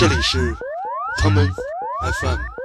[0.00, 0.56] 这里是
[1.18, 1.46] 他们
[2.22, 2.59] FM。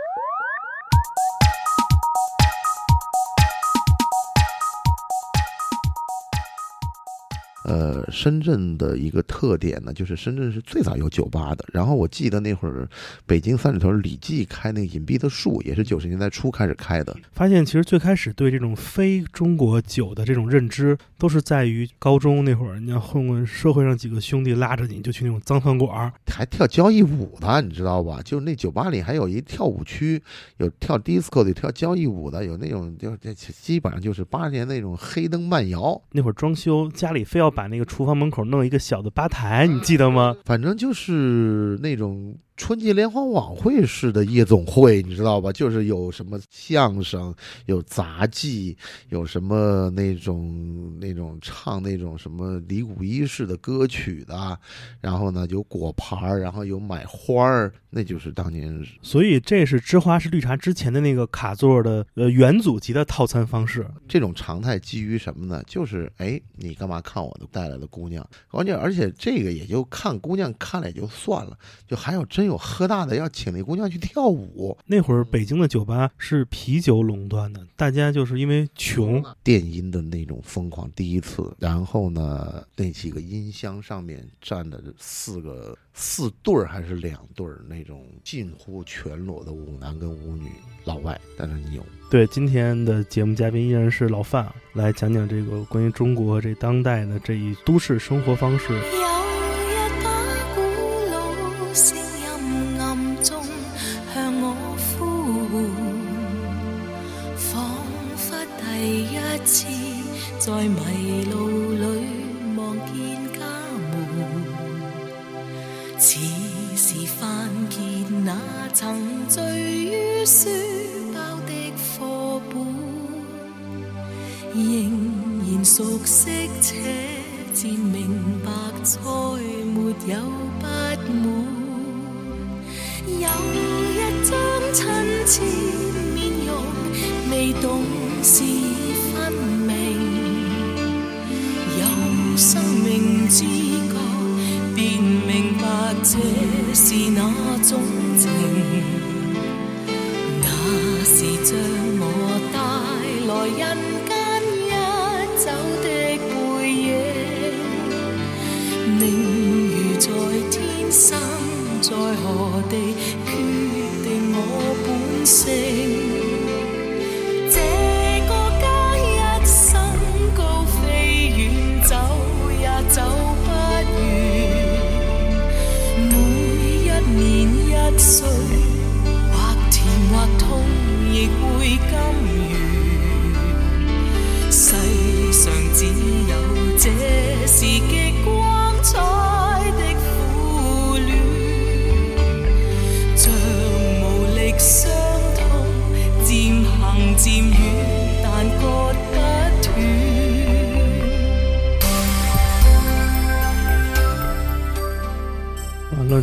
[7.66, 11.66] 呃，深圳的一个特点呢，就是深圳是最早有酒吧的。
[11.74, 12.88] 然后我记得那会儿，
[13.26, 17.16] 北京三里屯李记开那个隐蔽的树，也是九十年代初开始开的。
[17.32, 28.22] 发现其实最开始对这种非中国酒的这种认知，都是在于高中那会儿，你要混混社会上几个兄弟拉着你就去那种脏饭馆儿，还跳交谊舞的，你知道吧？
[28.24, 30.22] 就那酒吧里还有一跳舞区，
[30.58, 36.00] 有跳 disco 的，有跳交谊舞的，有那种就这基本上就是八十年那种黑灯慢摇。
[36.12, 40.36] 那会儿装修家里非要把那个厨房门口弄一个小的吧台，你记得吗？
[40.44, 45.52] 反正就是那种春节联欢晚会式的夜总会，你知道吧？
[45.52, 48.76] 就是有什么相声，有杂技，
[49.10, 54.58] 有什么那种那种唱那种什么李谷一式的歌曲的，
[55.02, 63.86] 然后呢有果盘儿，然后有买花儿，那就是当年所以这是芝华士绿茶之前的那个卡座的呃元祖级的套餐方式。
[64.08, 65.62] 这种常态基于什么呢？
[65.68, 68.26] 就是哎，你干嘛看我的带来的姑娘？
[68.50, 74.78] 关键而且这个也就看姑娘看了也就算了，就还有真有喝大的要请那姑娘去跳舞。
[74.86, 90.50] 那会儿北京的酒吧是啤酒垄断的，大家就是因为穷，电音的那种疯狂，第一次，然后呢，那几个音箱上面站的四个四对儿还是两对儿那种近乎全裸的舞男跟舞女，
[90.84, 91.84] 老外，但是牛。
[92.10, 98.80] 对，今天的节目嘉宾依然是老范，来讲讲这个关于中国这当代的这一都市生活方式。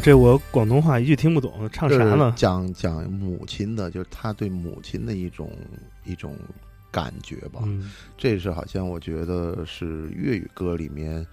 [0.03, 2.33] 这我广东话一句听不懂，唱啥就是呢？
[2.37, 5.51] 讲讲母亲的，就是他对母亲的一种
[6.05, 6.37] 一种
[6.91, 7.61] 感觉吧。
[7.65, 11.25] 嗯，这是好像我觉得是粤语歌里面，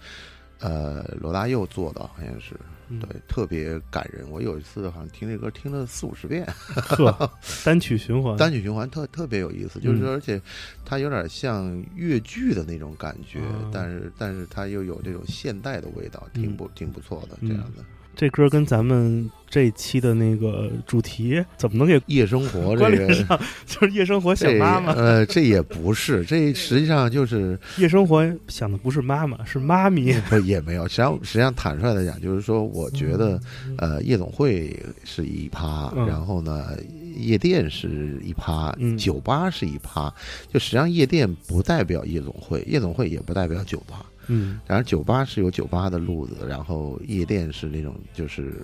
[0.60, 2.54] 呃，罗大佑做的，好像是
[2.90, 4.30] 嗯对，特别感人。
[4.30, 7.28] 我有一次好像听这歌听了四五十遍，呵，
[7.64, 10.40] 单曲循环， 单曲循环特特别有意思，就是嗯而且
[10.84, 17.84] 它有点像越剧的那种感觉，啊但是但是它又有这种现代的味道，挺不挺不错的嗯这样的。
[18.16, 23.40] 这歌跟咱们这期的那个主题怎么能给夜生活 这个？
[23.66, 30.12] 就是夜生活想妈妈，呃，这也不是，这实际上就是夜生活想的不是妈妈，是妈咪。
[30.28, 30.86] 不也没有。
[30.86, 33.40] 实际上，实际上坦率的讲，就是说，我觉得，
[33.78, 36.76] 呃，夜总会是一趴，嗯然后呢，
[37.16, 40.12] 夜店是一趴，嗯酒吧是一趴。
[40.52, 44.04] 就实际上，夜店不代表夜总会，夜总会也不代表酒吧。
[44.32, 48.54] 嗯然后酒吧是有酒吧的路子，然后夜店是那种就是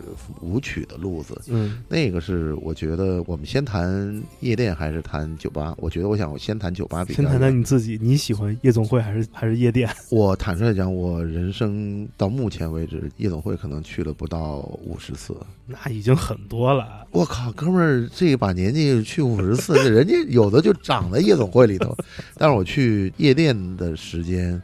[0.41, 1.41] 舞曲的路子。
[1.49, 5.75] 嗯那个是我觉得我们先谈夜店还是谈酒吧？
[5.79, 9.89] 我觉得我想我先谈酒吧比较先谈谈你自己，你喜欢夜总会还是还是夜店？
[10.11, 15.37] 我坦率讲，我人生到目前为止，夜总会可能去了不到五十次。
[15.67, 17.05] 那已经很多了。
[17.11, 21.97] 我靠，哥们儿，这把年纪去五十次， 人家有的就长在夜总会里头。
[22.37, 24.63] 但是我去夜店的时间，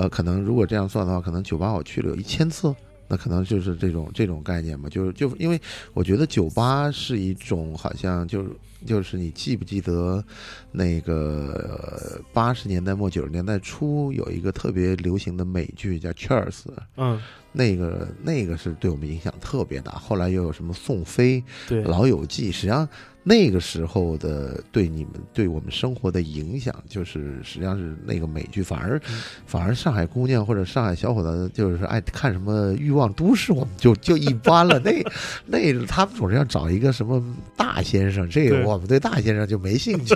[0.00, 2.74] 呃，可能如果这样算的话，可能酒吧我去了有一千次。
[3.06, 5.60] 那可能就是这种这种概念嘛，就是就因为
[5.92, 8.50] 我觉得酒吧是一种好像就是
[8.86, 10.24] 就是你记不记得
[10.70, 16.50] 那个八十年代末九十年代初有一个特别流行的美剧叫《Cheers》，
[16.96, 17.20] 嗯，
[17.50, 19.90] 那个那个是对我们影响特别大。
[19.90, 22.88] 后来又有什么宋飞、对，老友记，实际上
[23.22, 34.78] 那个时候的对你们对我们生活的影响，就是实际上是那个美剧，反而、嗯反而上海姑娘或者上海小伙子就是爱看什么欲望都市，我们就就一般了。
[34.78, 34.92] 那
[35.46, 37.22] 那他们总是要找一个什么
[37.56, 40.14] 大先生，这个我们对大先生就没兴趣。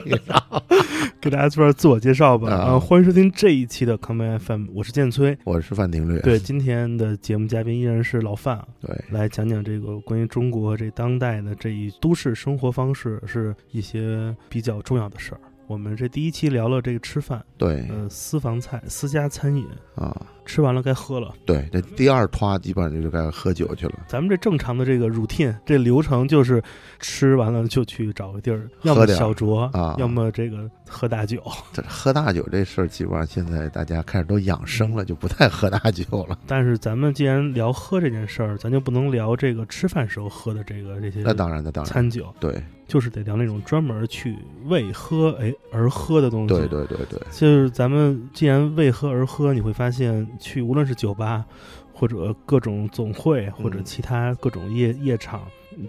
[1.21, 2.51] 给大家做点自我介绍吧。
[2.51, 5.37] 啊啊，欢迎收听这一期的 Come FM，我是建崔。
[5.45, 15.41] 我是范廷略，对，今天的节目嘉宾依然是老范，对来讲讲这个关于中国这当代的这一都市生活方式是一些比较重要的事儿。
[15.67, 17.89] 我们这第一期聊了这个吃饭，对。
[17.89, 21.33] 呃，私房菜、私家餐饮，啊，吃完了该喝了。
[21.45, 23.95] 对，这第二拖基本上就该喝酒去了。
[24.09, 26.63] 咱们这正常的这个 routine 这流程就是
[27.01, 31.43] 吃完了就去找个地儿，要么小酌，啊要么这个喝大酒。
[31.73, 36.39] 这喝大酒这事儿，基本上现在大家开始都养生了，就不太喝大酒了。
[36.47, 44.37] 但是咱们既然聊喝这件事儿，咱就不能聊这个吃饭时候喝的这个这些那当然，那当然，餐酒，对就是得聊那种专门去
[44.67, 46.55] 为喝哎而喝的东西。
[46.55, 51.45] 对对对对，就是咱们既然为喝而喝，你会发现去无论是酒吧，
[51.93, 53.85] 或者各种总会，或者嗯。
[53.85, 55.43] 其他各种夜夜场，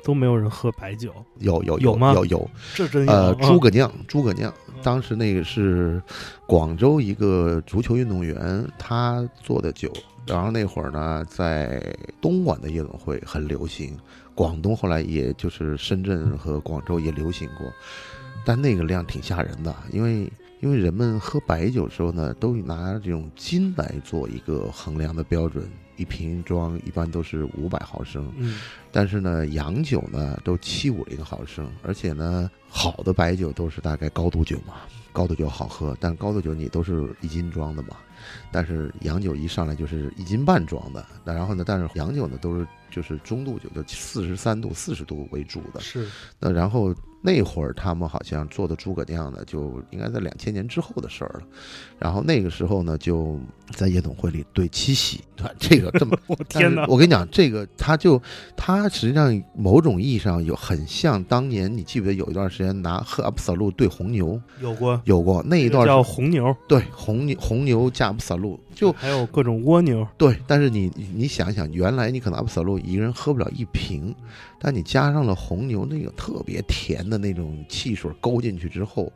[0.04, 1.12] 都没有人喝白酒。
[1.40, 4.54] 有有有吗有有，这真有诸葛亮，诸葛亮，
[4.84, 6.02] 当时那个是
[6.46, 9.92] 广州一个足球运动员他做的酒，
[10.28, 11.82] 然后那会儿呢，在
[12.22, 13.98] 东莞的夜总会很流行，
[14.34, 17.72] 广东后来也就是深圳和广州也流行过，
[18.46, 20.32] 但那个量挺吓人的，因为
[20.66, 25.64] 因为人们喝白酒的时候呢，都拿这种斤来做一个衡量的标准，
[25.96, 28.60] 一瓶装一般都是五百毫升，嗯。
[28.92, 34.74] 但是呢，洋酒呢都七五零毫升，而且呢，好的白酒都是大概高度酒嘛，
[35.14, 37.98] 高度酒好喝，但高度酒你都是一斤装的嘛，
[38.52, 46.08] 但是洋酒一上来就是一斤半装的，那然后呢，但是洋酒呢都是就是中度酒，就四十三度、四十度为主的，是。
[46.40, 46.92] 那然后
[47.26, 51.42] 那会儿他们好像做的诸葛亮呢，就应该在两千年之后的事儿了。
[51.98, 53.40] 然后那个时候呢，就
[53.72, 56.86] 在夜总会里对七喜，对 这个这么 我天哪！
[56.88, 58.22] 我跟你讲，这个他就
[58.56, 70.06] 他实际上某种意义上有很像当年你记不记得有一段时间拿喝 Absolut 兑红牛，有过有过那一段叫红牛，对红牛红牛加 Absolut 就还有各种蜗牛。
[70.18, 74.14] 对，但是你你你想想，原来你可能 Absolut 一个人喝不了一瓶，
[74.60, 79.12] 但你加上了红牛那个特别甜的那种汽水勾进去之后，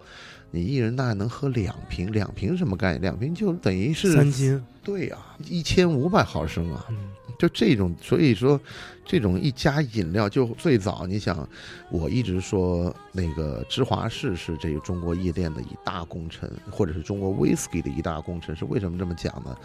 [0.51, 3.01] 你一人大概能喝两瓶，两瓶什么概念？
[3.01, 5.17] 两瓶就等于是三斤，对呀、
[5.47, 6.97] 一千五百毫升啊，嗯，
[7.37, 8.59] 就这种，所以说
[9.05, 11.47] 这种一加饮料，就最早你想，
[11.91, 19.55] 我一直说那个芝华士是这个中国夜店的一大功臣，或者是中国 whisky 的一大功臣，是为什么这么讲呢？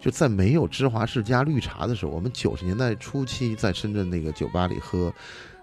[0.00, 5.12] 就在没有芝华士加绿茶的时候，我们九十年代初期在深圳那个酒吧里喝。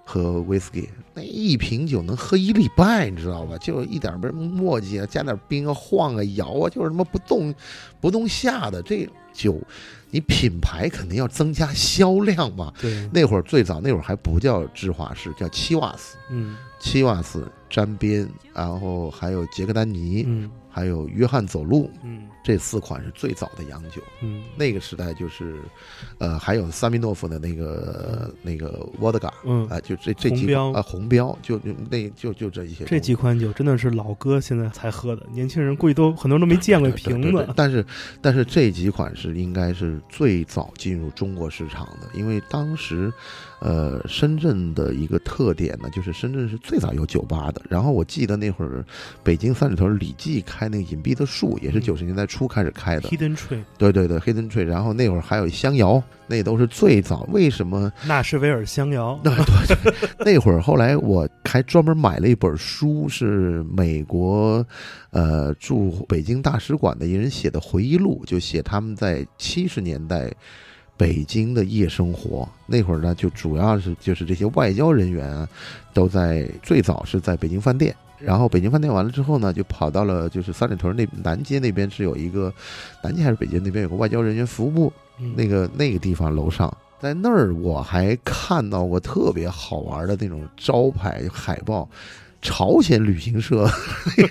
[0.09, 3.57] 喝 whisky，那一瓶酒能喝一礼拜，你知道吧？
[3.57, 7.53] 就一点儿不是墨迹啊，加点冰啊，晃啊，摇啊，就是他妈不动
[7.99, 9.59] 不动下的这酒，
[10.09, 12.73] 你品牌肯定要增加销量嘛。
[12.79, 24.01] 对，那会儿最早那会儿还不叫芝华士，叫七瓦斯，嗯七瓦斯沾边，然后还有杰克丹尼，嗯还有约翰走路，嗯这四款是最早的洋酒。
[24.21, 25.59] 嗯那个时代就是，
[26.17, 32.85] 呃，还有萨米诺夫的那个那个沃德嘎，嗯，啊，就这这几啊，红标就就那就就这一些。
[32.85, 37.53] 这几款酒真的是老哥现在才喝的，年轻人估计都很多人都没见过瓶对对子。
[37.53, 37.85] 但是
[38.21, 43.11] 但是这几款是应该是最早进入中国市场的，因为当时，
[43.59, 47.61] 呃，深圳的一个特点呢，就是深圳是最早有酒吧的。
[47.67, 48.85] 然后我记得那会儿
[49.21, 53.07] 北京三里屯李记开那个隐蔽的树，也是嗯九十年代初开始开的。
[53.07, 54.65] Hidden Tree，对对对，黑灯吹。
[54.65, 57.25] 然后那会儿还有香窑，那都是最早。
[57.31, 57.89] 为什么？
[58.05, 64.65] 纳什维尔香窑， 对对对，那会儿后来我还专门买了一本书，是美国
[65.11, 70.29] 呃驻北京大使馆的一人写的回忆录，就写他们在七十年代
[70.97, 72.49] 北京的夜生活。
[72.65, 75.47] 那会儿呢，就主要是就是这些外交人员啊，
[75.93, 77.95] 都在最早是在北京饭店。
[78.19, 82.51] 然后北京饭店完了之后呢，就跑到了就是三里屯那南街那边是有一个
[83.03, 85.33] 南街还是北街那边有个外交人员服务部，嗯。
[85.35, 91.87] 那个那个地方楼上，在那儿我还看到过特别好玩的那种招牌海报，
[92.49, 93.69] 朝鲜旅行社、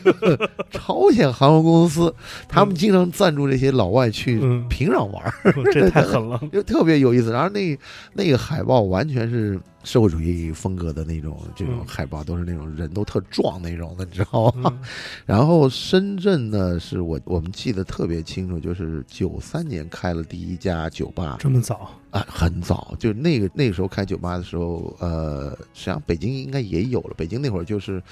[0.73, 2.13] 朝鲜航空公司，
[2.49, 5.33] 他们经常赞助这些老外去嗯平壤玩儿，
[5.71, 6.41] 这太狠了。
[6.51, 7.31] 就特别有意思。
[7.31, 7.79] 然后那
[8.15, 14.73] 那个海报完全是社会主义风格的那种这种嗯海报，都是那种人都特壮那种的，你知道吗？
[14.75, 14.79] 嗯
[15.27, 27.15] 然后深圳呢，是我我们记得特别清楚，就是九三年开了第一家酒吧这么早，啊，很早，就那个那个时候开酒吧的时候，呃，实际上北京应该也有了。
[27.15, 28.03] 北京那会儿就是，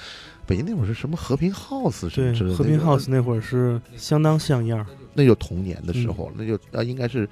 [0.47, 4.87] 北京那会儿是什么和平 House 什么对之类的，和平 House 那会儿是相当像样儿。
[5.15, 7.27] 那就童年的时候，嗯那就啊应该是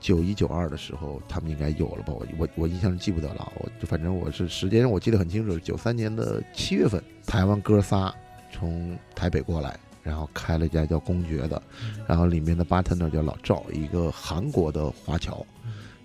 [0.00, 2.12] 九一九二的时候，他们应该有了吧？
[2.12, 8.12] 我我我印象是记不得了，我就反正我是时间我记得很清楚，九三年的七月份，台湾哥仨
[8.50, 11.62] 从台北过来，然后开了一家叫公爵的，
[12.08, 15.46] 然后里面的 bartender 叫老赵，一个韩国的华侨，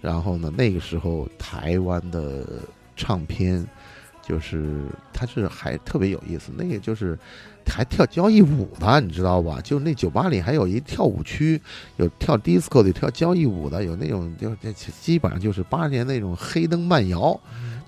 [0.01, 2.43] 然后呢，那个时候台湾的
[2.95, 3.65] 唱片。
[4.23, 7.17] 就是它是还特别有意思，那个就是
[7.65, 9.59] 还跳交谊舞的，你知道吧？
[9.61, 11.59] 就那酒吧里还有一跳舞区，
[11.97, 17.37] 有跳 disco 的，跳交谊舞的，有那种就就基本上就是八十年那种黑灯慢摇，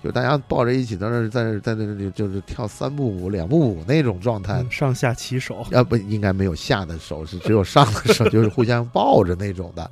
[0.04, 4.62] 就大家抱着一起在那儿在那儿在那里就是跳三步舞、两步舞那种状态。
[4.62, 9.90] 嗯上下起手，啊不，应该没有下的手，是只有上的手， 就是互相抱着那种的，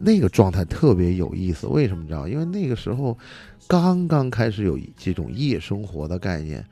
[0.00, 1.66] 那个状态特别有意思。
[1.66, 2.26] 为什么知道？
[2.26, 3.16] 因为那个时候
[3.66, 6.64] 刚刚开始有这种夜生活的概念，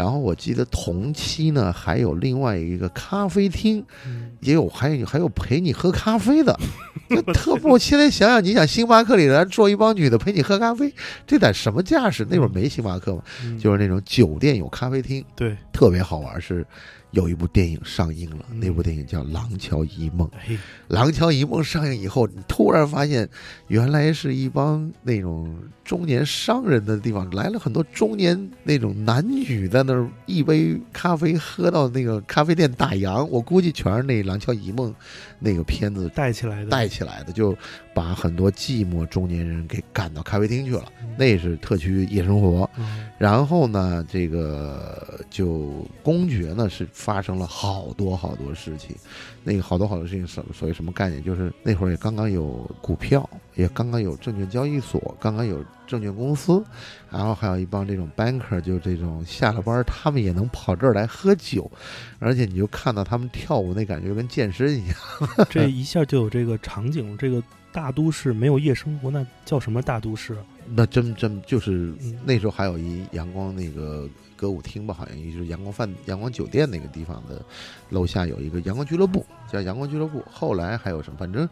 [0.00, 6.58] 然后我记得同期呢还有另外一个咖啡厅，嗯也有还有还有陪你喝咖啡的，
[7.10, 7.68] 就特不。
[7.68, 10.90] 我现在想想，你想星巴克里来坐一帮女的陪你喝咖啡，
[11.26, 12.26] 这得什么架势？
[12.30, 16.40] 那会儿没星巴克嘛，嗯就是那种酒店有咖啡厅，对，特别好玩。
[16.40, 16.66] 是
[17.12, 20.28] 有一部电影上映了，嗯那部电影叫《廊桥遗梦》。
[20.34, 20.54] 哎，
[20.88, 23.28] 《廊桥遗梦》上映以后，你突然发现，
[23.68, 25.52] 原来是一帮那种
[25.84, 33.24] 中年商人的地方，来了很多中年那种男女在那儿一杯咖啡喝到那个咖啡店打烊。
[33.24, 34.90] 我估计全是那《廊桥遗梦》
[35.38, 37.56] 那个片子 带起来的，带起来的，就
[37.92, 40.84] 把很多寂寞中年人给赶到咖啡厅去了。
[41.18, 42.68] 那是特区夜生活。
[42.78, 48.94] 嗯然后呢，这个就公爵呢是发生了好多好多事情，
[49.42, 51.24] 那个好多好多事情什所谓什么概念？
[51.24, 56.62] 就是那会儿也刚刚有股票，也刚刚有证券交易所，刚刚有证券公司，
[57.10, 61.70] 然后还有一帮这种 banker，就这种下了班儿他们也能跑这儿来喝酒，
[62.18, 64.96] 而且你就看到他们跳舞那感觉跟健身一样。
[65.48, 67.42] 这一下就有这个场景，这个
[67.72, 70.44] 大都市没有夜生活，那叫什么大都市啊？
[70.72, 74.08] 那真真就是嗯那时候还有一阳光那个
[74.40, 77.44] 歌舞厅吧，好像也就是阳光饭、阳光酒店那个地方的
[77.90, 80.24] 楼下有一个阳光俱乐部，叫阳光俱乐部。
[80.30, 81.18] 后来还有什么？
[81.18, 81.46] 反正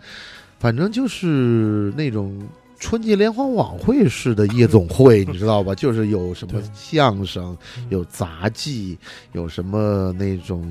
[0.58, 5.74] 反正就是那种春节联欢晚会式的夜总会， 你知道吧？
[5.74, 7.56] 就是有什么相声，
[7.90, 8.96] 有杂技，
[9.32, 10.64] 有什么那种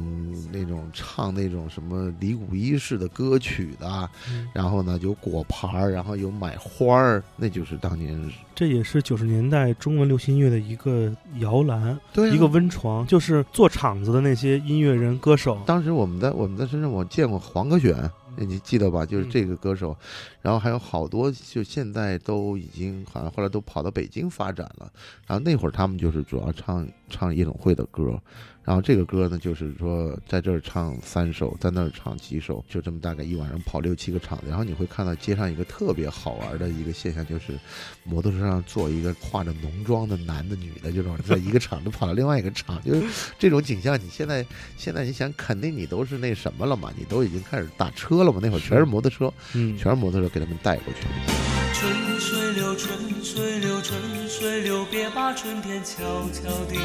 [0.52, 4.48] 那种唱那种什么李谷一式的歌曲的，嗯。
[4.54, 8.18] 然后呢有果盘儿，然后有买花儿，那就是当年
[8.56, 12.34] 这也是九十年代中文流行音乐的一个摇篮，对啊。
[12.34, 15.62] 一个温床，就是做场子的那些音乐人、歌手。
[15.66, 17.94] 当时我们在我们在深圳，我见过黄可选，
[18.38, 19.06] 你记得吧？
[19.06, 19.96] 就是这个歌手，
[20.42, 24.92] 然后还有好多，就现在都已经好像后来都跑到北京发展了。
[25.26, 28.22] 然后那会儿他们就是主要唱唱夜总会的歌，
[28.68, 34.48] 然后这个歌呢，就是说在这儿唱三首，在那儿唱几首，就这么大概一晚上跑六七个场子。
[34.50, 37.58] 然后你会看到街上一个特别好玩的一个现象，就是
[38.04, 43.08] 摩托车上坐一个化着浓妆的男的、女的，这种在一个场子跑到另外一个场，就是
[43.40, 43.98] 这种景象。
[43.98, 44.46] 你现在
[44.76, 46.92] 现在你想，肯定你都是那什么了嘛？
[46.98, 48.42] 你都已经开始打车了嘛？
[48.44, 52.37] 那会儿全是摩托车，嗯，全是摩托车给他们带过去。
[52.76, 55.96] 春水流，春水流，别把春天悄
[56.32, 56.78] 悄地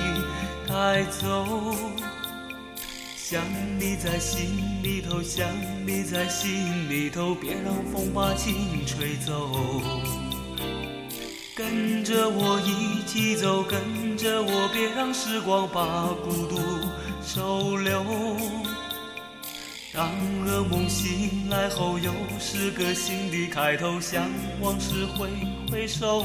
[0.66, 1.74] 带走。
[3.16, 3.42] 想
[3.78, 5.48] 你在心里头，想
[5.86, 9.82] 你在心里头，别让风把情吹走。
[11.54, 16.58] 跟着我一起走，跟着我，别让时光把孤独
[17.24, 18.02] 收留。
[19.92, 20.10] 当
[20.46, 22.10] 噩梦醒来后，又
[22.40, 24.28] 是个新的开头，向
[24.60, 25.28] 往事挥
[25.72, 26.22] 回首。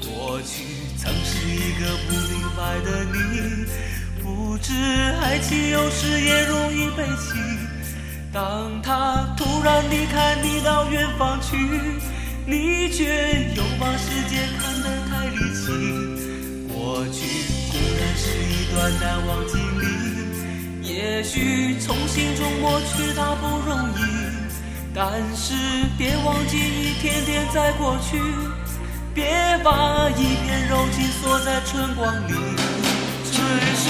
[0.00, 0.64] 过去
[0.98, 3.64] 曾是一个不明白的你，
[4.20, 4.72] 不知
[5.22, 7.38] 爱情有时也容易被气。
[8.32, 11.56] 当他突然离开你到远方去，
[12.44, 13.04] 你却
[13.54, 15.70] 又把世界看得太离奇。
[16.74, 17.22] 过去
[17.70, 24.00] 固然是一段难忘经历，也许从心中抹去它不容易，
[24.92, 25.54] 但是
[25.96, 28.20] 别忘记一天天在过去，
[29.14, 29.24] 别
[29.62, 32.34] 把一片柔情锁在春光里。
[33.30, 33.40] 只
[33.76, 33.89] 是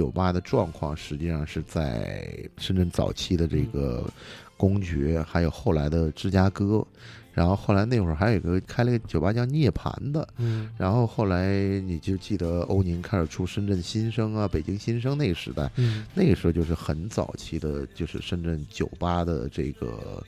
[0.00, 2.26] 酒吧的状况，实际上是在
[2.56, 4.10] 深圳早期的这个
[4.56, 6.82] 公爵，还有后来的芝加哥，
[7.34, 10.70] 然后后来那会儿还有一个开了一个酒吧叫涅槃的，嗯。
[10.78, 16.06] 然后后来你就记得欧宁开始出深圳新生啊、北京新生那个时代，嗯。
[16.14, 20.24] 那个时候就是很早期的，就是深圳酒吧的这个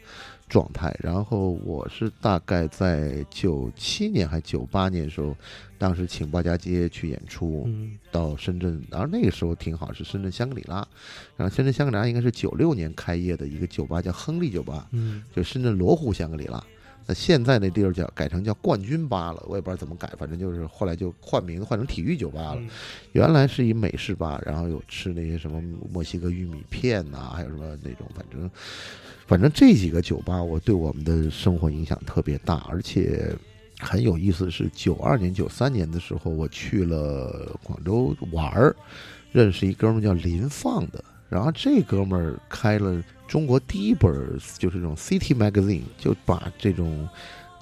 [0.52, 0.94] 状态。
[1.00, 5.34] 然后我是大概在九七年还九八年的时候，
[5.78, 10.86] 当时请鲍家街去演出，嗯到深圳，然后那个时候挺好，是深圳香格里拉。
[11.38, 16.62] 然后深圳香格里拉应该是九六年开业的一个酒吧，叫亨利酒吧，嗯就深圳罗湖香格里拉。
[17.04, 22.60] 那现在那地儿叫改成叫冠军吧了，我也不知道怎么改，反正就是后来就换名字换成体育酒吧了。
[22.60, 22.68] 嗯
[23.10, 25.60] 原来是一美式吧，然后有吃那些什么
[25.92, 28.48] 墨西哥玉米片呐、还有什么那种，反正
[29.26, 33.34] 反正这几个酒吧，我对我们的生活影响特别大，而且
[33.78, 38.74] 很有意思是，九二年、九三年的时候，我去了广州玩儿，
[39.30, 44.12] 认识一哥们叫林放的，然后这哥们儿开了中国第一本
[44.58, 47.08] 就是这种 City Magazine，就把这种。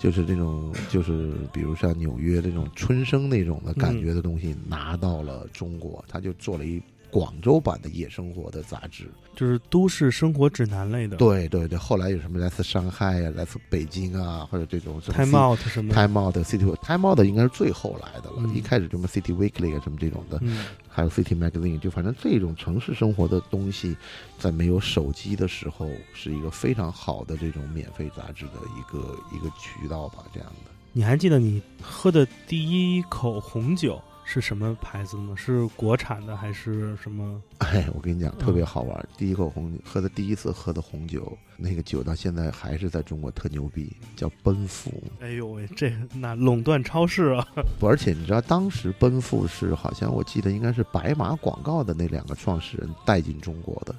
[0.02, 9.11] 就是这种，就是比如像纽约这种春生那种的感觉的东西拿到了中国，他就做了一广州版的夜生活的杂志。
[9.37, 18.55] 就是都市生活指南类的，对对对，后来有什么来自上海啊，来自北京啊，或者这种什么 Time Out 什么的，Time Out City Time Out 应该是最后来的了，嗯。
[18.55, 20.67] 一开始什么 City Weekly 啊什么这种的，嗯。
[20.88, 23.97] 还有 City Magazine，就反正这种城市生活的东西，
[24.38, 30.70] 在没有手机的时候，是一个非常好的这种免费杂志的一个一个渠道吧，这样的。
[30.92, 35.35] 你还记得你喝的第一口红酒是什么牌子吗？
[35.37, 37.43] 是国产的还是什么？
[37.59, 39.09] 哎，我跟你讲，特别嗯好玩。
[39.19, 44.93] 第一口红喝的第一次喝的红酒，那个酒到现在还是在中国特牛逼，叫奔富。
[45.19, 47.45] 哎呦喂，这那垄断超市啊！
[47.81, 53.93] 不而且你知道，当时奔富是好像我记得应该是白马广告的那两个创始人带进中国的。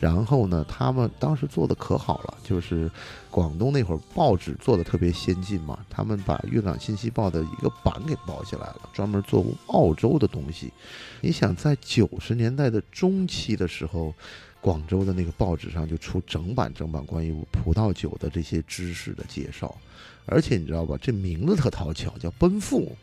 [0.00, 2.90] 然后呢，他们当时做的可好了，就是
[3.30, 10.72] 广东那会儿报纸做的特别先进嘛，他们把《粤港信息报》的一个版给包起来了，专门做澳洲的东西。
[11.20, 14.14] 你想，在九十年代的中期的时候，
[14.62, 19.76] 广州的那个报纸上就出整版整版关于葡萄酒的这些知识的介绍，
[20.24, 22.96] 而且你知道吧，这名字特讨巧，叫奔富。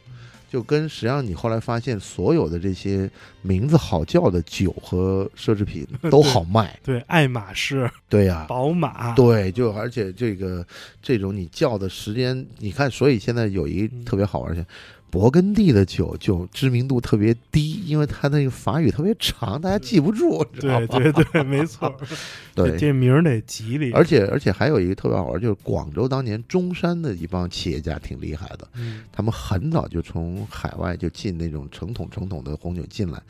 [0.49, 3.09] 就跟实际上你后来发现，所有的这些
[3.41, 10.65] 名字好叫的酒和奢侈品 都好卖，对，爱马仕、 对呀、宝马，对，就而且这个
[11.01, 14.65] 这种你叫的时间，你看，所以现在有一嗯特别好玩的，
[15.09, 21.11] 勃艮第的酒就知名度特别低，因为它那个法语特别长，大家记不住，你知道对？
[21.11, 21.95] 对对，没错，
[22.53, 22.77] 对。
[22.77, 29.03] 这名儿得吉利，而且而且还有一个特别好玩，就是广州当年中山的一帮企业家挺厉害的，嗯。
[29.11, 33.21] 他们很早就从海外就进那种成桶成桶的红酒进来，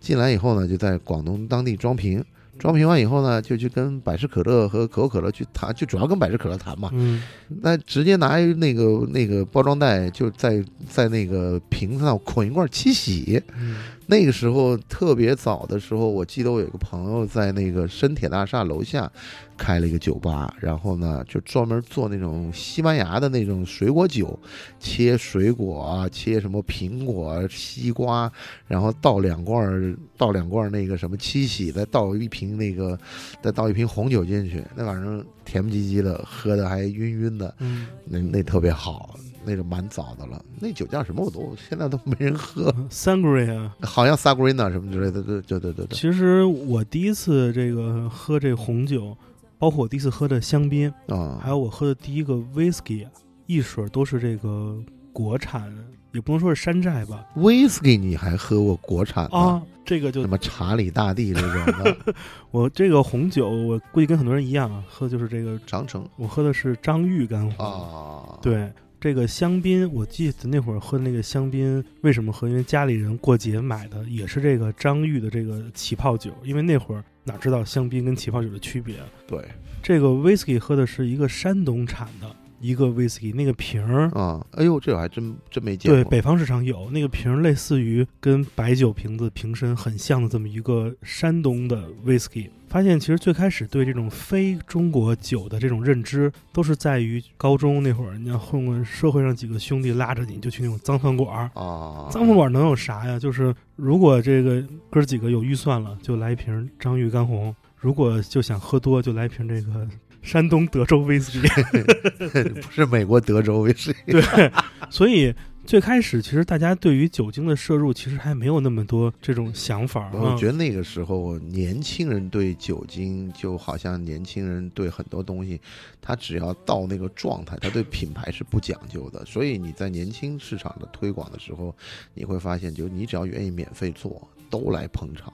[0.00, 2.22] 进来以后呢，就在广东当地装瓶，
[2.60, 6.90] 装瓶完以后呢，就去跟百事可乐和可口可乐去谈，就主要跟百事可乐谈嘛。
[6.92, 7.22] 嗯
[7.62, 13.42] 那直接拿一那个那个包装袋，就在在那个瓶子上捆一罐七喜。
[13.58, 13.76] 嗯
[14.10, 19.08] 那个时候特别早的时候，我记得我有个朋友在那个深铁大厦楼下
[19.56, 24.36] 开了一个酒吧，然后呢就专门做那种西班牙的那种水果酒，
[24.80, 28.28] 切水果啊，切什么苹果、西瓜，
[28.66, 32.98] 然后倒两罐儿倒两罐儿那个什么七喜，再倒一瓶那个
[33.40, 39.14] 再倒一瓶红酒进去，那玩意儿甜不唧唧的，喝的还晕晕的，嗯，那那特别好。
[39.44, 43.70] 那个蛮早的了，那酒叫什么我都现在都没人喝，Sangria。
[43.82, 45.96] 好像 Sagrina 什么之类的，对对对对对。
[45.96, 49.16] 其实我第一次这个喝这红酒，
[49.58, 53.10] 包括我第一次喝的香槟，啊，还有我喝的第一个 whisky 啊，
[53.46, 54.78] 一水儿都是这个
[55.12, 55.72] 国产，
[56.12, 57.26] 也不能说是山寨吧。
[57.36, 59.36] whisky 你还喝过国产的？
[59.36, 61.96] 啊，这个就什么查理大帝这种的，
[62.50, 67.66] 我这个红酒，我估计跟很多人一样啊，喝的就是这个，长城我喝的是张裕干红。
[67.66, 72.46] 啊，，对，这个香槟，我记得那会儿喝的那个香槟，为什么喝？
[72.46, 76.30] 因为家里人过节买的，也是这个张裕的这个起泡酒。
[76.44, 78.96] 因为那会儿哪知道香槟跟起泡酒的区别？
[79.26, 79.42] 对，
[79.82, 84.08] 这个 whisky 喝的是一个山东产的，一个 whisky，那个瓶儿。
[84.10, 86.10] 啊，哎呦，这我还真真没见过对，过。
[86.10, 92.48] 北方市场有那个瓶儿，类似于跟白酒瓶子瓶身很像的这么一个山东的 whisky。
[92.68, 101.50] 发现其实最开始对这种非中国酒的这种认知，都是在于高中那会儿，你要混混社会上几个兄弟拉着你就去那种脏饭馆儿。
[101.60, 103.18] 啊，脏饭馆能有啥呀？
[103.18, 109.88] 就是如果这个哥儿几个有预算了，就来一瓶张裕干红；如果就想喝多，就来一瓶这个
[110.22, 111.48] 山东德州威士忌。
[112.62, 113.98] 不是美国德州威士忌。
[114.12, 114.52] 对，
[114.90, 120.12] 所以最开始其实大家对于酒精的摄入其实还没有那么多这种想法啊。
[120.14, 125.60] 我觉得那个时候年轻人对酒精就好像年轻人对很多东西，
[126.00, 129.24] 他只要到那个状态，他对品牌是不讲究的。
[129.24, 131.74] 所以你在年轻市场的推广的时候，
[132.14, 135.32] 你会发现，就你只要愿意免费做，都来捧场。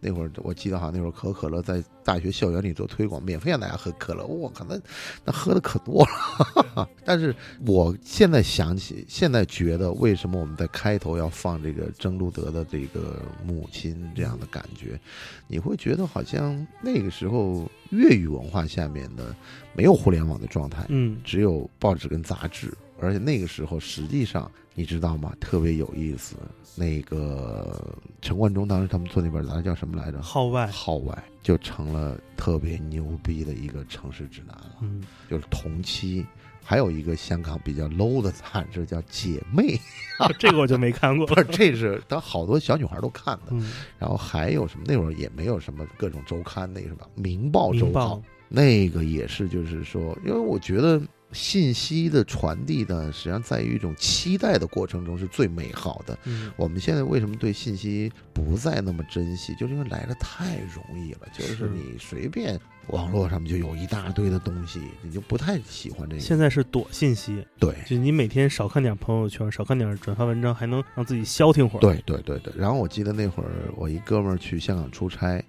[0.00, 4.78] 那会儿我记得好像那会儿可口可乐在大学校园里做推广，免费让大家喝可乐，我靠，那
[5.24, 6.88] 那喝的可多了。
[7.04, 7.34] 但是
[7.66, 15.00] 我现在想起，现在觉得为什么我们在开头要放这个曾路德的这个母亲这样的感觉，
[15.48, 19.34] 你会觉得好像那个时候粤语文化下面的
[19.74, 25.32] 没有互联网的状态，嗯只有报纸跟杂志，而且那个时候实际上你知道吗？
[25.40, 26.36] 特别有意思。
[26.76, 30.22] 那个陈冠中当时他们做那本杂志叫什么来着？
[30.22, 34.76] 号外，号外就成了特别牛逼的一个城市指南了。
[34.82, 36.24] 嗯，就是同期
[36.62, 39.76] 还有一个香港比较 low 的杂志叫《姐妹》，
[40.38, 41.34] 这个我就没看过 不。
[41.34, 43.46] 是，这是当好多小女孩都看的。
[43.50, 44.84] 嗯，然后还有什么？
[44.86, 51.00] 那会儿也没有什么各种周刊，那个什么《明报》周明报报，那个也是，就是说，因为我觉得
[51.32, 56.18] 信息的传递呢，实际上在于一种期待的过程中是最美好的。
[56.24, 59.54] 嗯，我们现在为什么对信息不再那么珍惜？
[59.54, 66.20] 就是因为来的太容易了，就是是你随便网络上面就有一大堆的东西，你就不太喜欢这个。
[66.20, 72.52] 现在是躲信息，对就你每天少看点朋友圈，少看点转发文章，还能让自己消停会儿。，对对对对。
[72.56, 75.44] 然后我记得那会儿我一哥们儿去香港出差，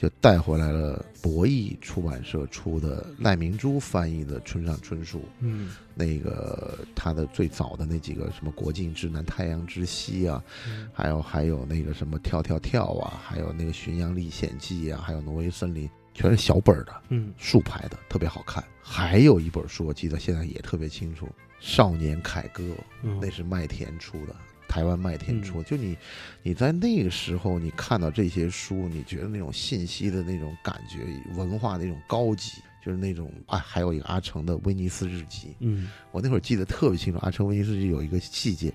[0.00, 5.28] 就带回来了博弈出版社出的赖明珠翻译的村上春树。
[5.40, 18.64] 嗯，那个他的最早的那几个什么《国境之南》《太阳之西》啊，嗯还有还有那个什么跳跳跳啊，还有那个《巡洋历险记》啊，还有《挪威森林》，全是小本儿的嗯，竖排的，特别好看。
[18.80, 21.26] 还有一本书，我记得现在也特别清楚，
[21.60, 22.64] 《少年凯歌》，
[23.02, 24.34] 嗯那是麦田出的，
[24.70, 25.64] 台湾麦田出的。
[25.64, 25.98] 就你
[26.44, 31.00] 你在那个时候，你看到这些书，你觉得那种信息的那种感觉，
[31.34, 32.52] 文化那种高级。
[32.82, 38.72] 就是那种啊，还有一个阿成的威尼斯日记，嗯，我那会儿记得特别清楚，阿成威尼斯日记有一个细节，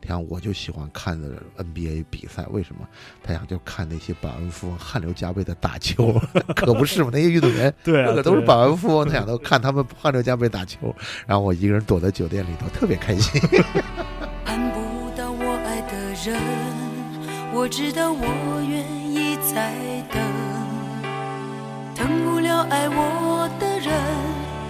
[0.00, 2.88] 你看我就喜欢看的 NBA 比赛，为什么？
[3.20, 6.12] 他想就看那些百万富翁汗流浃背的打球，
[6.54, 7.10] 可不是嘛？
[7.12, 10.94] 那些运动员 对啊，个个都是百万富翁，他想都看他们汗流浃背打球，
[11.26, 13.42] 然后我一个人躲在酒店里头，特别开心。
[16.24, 16.36] 人，
[17.52, 19.72] 我知道我愿意再
[20.10, 20.20] 等，
[21.94, 23.94] 等不了爱我的人，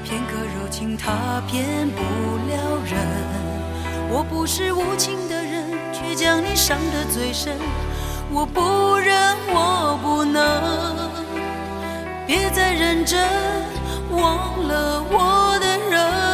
[0.05, 2.03] 片刻柔情他骗不
[2.51, 2.99] 了人。
[4.11, 7.57] 我不是无情的人，却将你伤得最深。
[8.31, 11.09] 我不忍，我不能，
[12.27, 13.27] 别再认真，
[14.11, 16.28] 忘了我的人。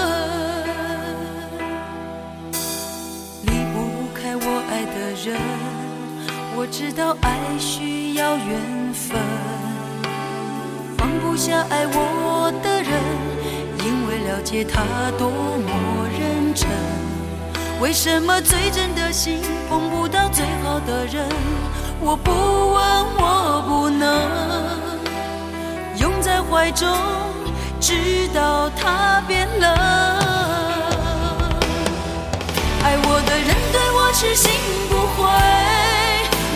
[5.25, 5.41] 人，
[6.55, 9.19] 我知道爱需要缘分，
[10.99, 12.93] 放不下爱我的人，
[13.87, 14.83] 因为了解他
[15.17, 16.69] 多么认真。
[17.81, 21.27] 为什么最真的心碰不到最好的人？
[22.01, 22.83] 我不问，
[23.17, 24.05] 我不能
[25.97, 26.87] 拥在怀中，
[27.81, 30.24] 直到他变冷。
[33.75, 34.53] 对我痴心
[34.89, 35.27] 不悔，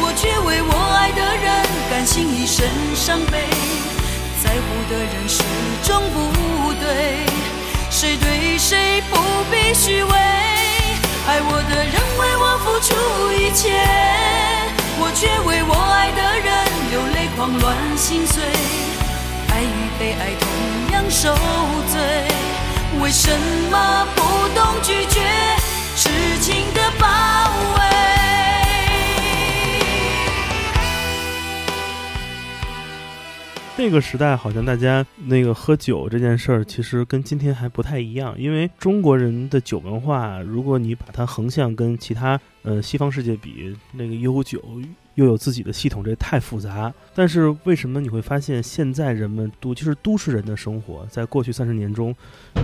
[0.00, 3.42] 我却为我爱的人甘心一生伤悲。
[4.40, 5.42] 在乎的人始
[5.83, 7.26] 终不对，
[7.90, 9.18] 谁对谁不
[9.50, 10.12] 必虚伪。
[11.26, 12.94] 爱我的人为我付出
[13.33, 13.83] 一切，
[15.00, 16.46] 我却为我爱的人
[16.92, 18.44] 流泪狂乱心碎。
[19.50, 20.46] 爱与被爱同
[20.92, 21.35] 样受
[21.90, 21.98] 罪，
[23.02, 23.28] 为什
[23.72, 24.22] 么不
[24.54, 25.58] 懂拒绝？
[26.48, 27.06] 痴情的包
[27.74, 27.80] 围。
[33.76, 44.58] 那个时代好像大家那个喝酒这件事儿，其实跟今天还不太一样，因为中国人的酒文化，如果你把它横向跟其他呃西方世界比，那个悠久
[45.18, 46.94] 又有自己的系统，这太复杂。
[47.12, 52.14] 但是为什么你会发现现在人们都就是都市人的生活，在过去三十年中，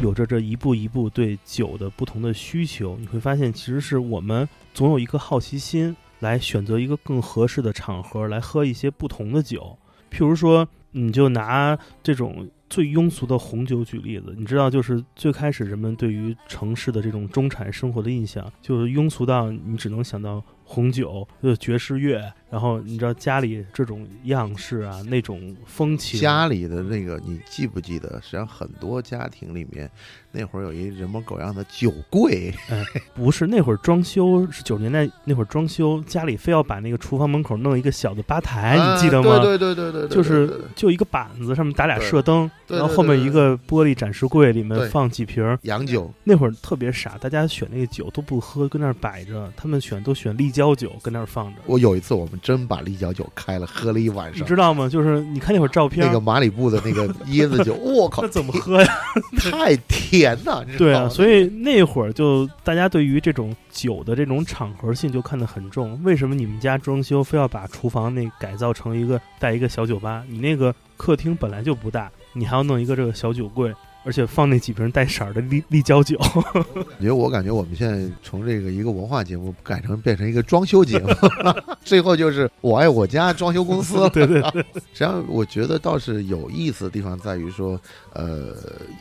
[0.01, 2.97] 有着这一步一步对酒的不同的需求？
[3.01, 9.77] 你会发现，其实是我们总有一颗好奇心，来选择一个更合适的场合来喝一些不同的酒。
[10.12, 28.11] 譬如说，你就拿这种最庸俗的红酒举例子，你知道，就是最开始人们对于城市的这种中产生活的印象，就是庸俗到你只能想到红酒、呃爵士乐，然后你知道家里这种样式啊，那种风情，家里的那个，你记不记得？
[28.23, 29.90] 实际上很多家庭里面，
[30.31, 32.55] 那会儿有一人模狗样的酒柜，
[33.12, 39.33] 不是那会儿装修是九十年代那会儿装修，家里非要把那个厨房门口弄一个小的吧台，你记得吗？
[39.33, 45.59] 啊对对对对对，对就是就一个板子，上面打俩射灯，然后后面一个玻璃展示柜，里面放几瓶。
[45.62, 51.61] 洋酒，那会儿特别傻，大家选那个酒都不喝，跟那儿摆着，他们选都选立交酒，跟那儿放着。
[51.67, 54.47] 我有一次我们真把立交酒开了，喝了一晚上你上。
[54.47, 54.87] 知道吗？
[54.87, 58.95] 就是你看那会儿照片，那个马里布的那个椰子酒，我靠那，怎么喝呀？
[59.51, 60.63] 太甜了！
[60.77, 65.99] 对啊，以所以那会儿就大家对于这种酒的这种场合性就看得很重。
[66.05, 70.23] 为什么你们家装修非要把厨房那改造成一个带一个小酒吧？
[70.29, 73.73] 你那个客厅本来就不大，你还要弄一个这个小酒柜，
[74.05, 76.19] 而且放那几瓶带色儿的立立交酒。
[77.01, 81.09] 因为我感觉我们现在从这个一个文化节目改成变成一个装修节目，
[81.85, 84.09] 最后就是我爱我家装修公司。
[84.14, 87.81] 对对对，实际上，我觉得倒是有意思的地方在于说，
[88.12, 88.55] 呃，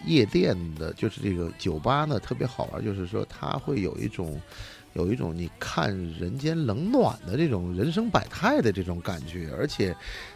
[0.05, 4.39] 夜店的，就是这个酒吧呢，特别好玩，就是说它会有一种。
[4.95, 5.89] 有一种你看
[6.19, 9.91] 人间冷暖的这种人生百态的这种感觉，而且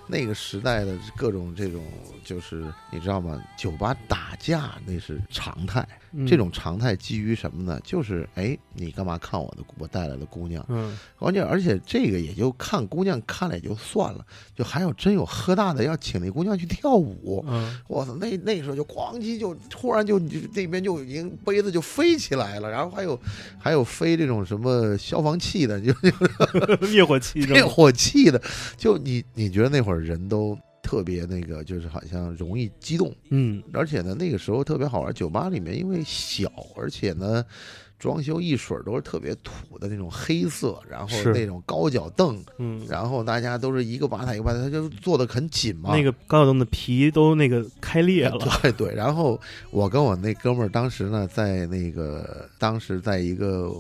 [0.08, 1.84] 那个时代的各种这种，
[2.24, 3.42] 就是你知道吗？
[3.58, 7.80] 酒吧打架那是常态，嗯这种常态基于什么呢？
[7.84, 10.66] 就是哎，你干嘛看我的我带来的姑娘？
[10.70, 17.44] 嗯关键而且这个也就看姑娘看了也就算了，就还有真有喝大的要请那姑娘去跳舞。
[17.48, 23.20] 嗯我操，那那时候就咣叽就突然就就那边就已经杯子就飞起来了，然后还有
[23.60, 25.94] 还有飞这种什么消防器的，就
[26.88, 28.42] 灭火器灭火器的，
[28.78, 37.44] 就你你觉得那会儿人都特别那个，就是好像容易激动，嗯而且呢那个时候特别好玩，酒吧里面因为小，而且呢。
[38.00, 45.90] 装修一水都是特别土的那种黑色，然后那种高脚凳，嗯，然后大家都是一个吧台一个吧台，他就坐的很紧嘛。
[45.96, 48.38] 那个高脚凳的皮都那个开裂了。
[48.62, 53.72] 对对，然后我跟我那哥们儿当时呢，在那个当时在一个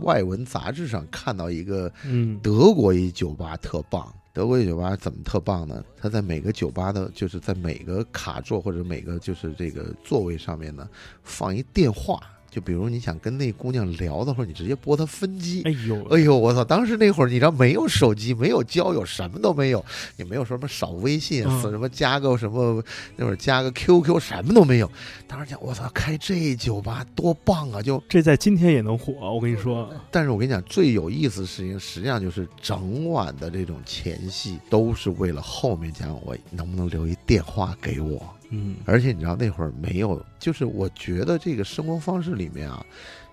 [0.00, 4.10] 外文杂志上看到一个嗯德国一酒吧特棒。
[4.36, 5.82] 德国酒吧怎么特棒呢？
[5.96, 10.86] 它在每个酒吧的，就是在每个卡座或者每个就是这个座位上面呢，
[11.22, 12.20] 放一电话。
[12.56, 15.60] 就比如你想跟那姑娘聊的时候，你直接拨她分机。
[15.66, 16.64] 哎呦，哎呦，我操！
[16.64, 19.84] 当时那会儿，你知道没有手机，没有交友，什么都没有，
[20.16, 22.82] 也没有说什么扫微信，嗯什么加个什么，
[23.16, 24.90] 那会儿加个 QQ，什么都没有。
[25.28, 27.82] 当时讲，我操，开这酒吧多棒啊！
[27.82, 29.92] 就，这在今天也能火，我跟你说。
[30.10, 38.22] 但是我跟你讲，最有意思的事情，实际上就是整晚的这种前戏，都是为了后面讲我能不能留一电话给我。
[38.50, 38.76] 嗯。
[38.84, 42.84] 而且你知道那会儿没有，就是我觉得这个生活方式里面啊，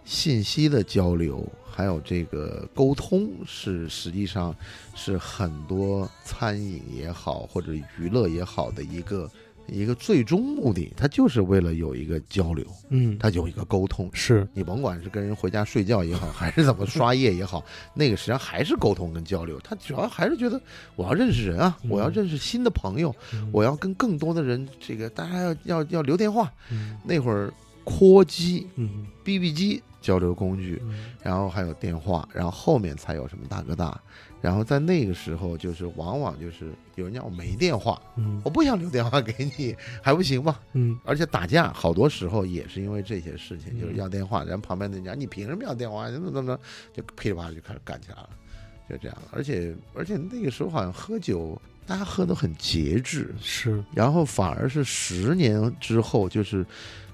[0.06, 4.56] 信息的交流还有这个沟通是实际上
[4.96, 9.30] 是很多餐饮也好或者娱乐也好的一个
[9.68, 14.10] 一个最终目的，他就是为了有一个交流，嗯，他有一个沟通。
[14.14, 19.60] 是你甭管是跟人回家睡觉也好，还是怎么刷夜也好，那个实际上还是沟通跟交流。
[19.62, 20.62] 他主要还是觉得
[20.96, 23.16] 我要认识人啊，嗯我要认识新的朋友，
[23.52, 26.52] 我要跟更多的人，这个大家要要要留电话。
[26.72, 27.52] 嗯那会儿
[27.84, 34.00] 扩机、嗯 BB 机交流工具，嗯然后还有电话，然后后面才有什么大哥大。
[34.44, 40.60] 然后在那个时候，就是往往就是有人讲我没电话，嗯我不想留电话给你，还不行吗？
[40.74, 46.12] 嗯而且打架好多时候也是因为这些事情，嗯就是要电话，然后旁边的人讲你凭什么要电话？
[46.12, 46.62] 怎么怎么着，
[46.94, 48.30] 就噼里啪啦就开始干起来了，
[48.90, 49.18] 就这样。
[49.32, 56.66] 而且而且那个时候好像喝酒，大家喝都很节制，是然后反而是十年之后，就是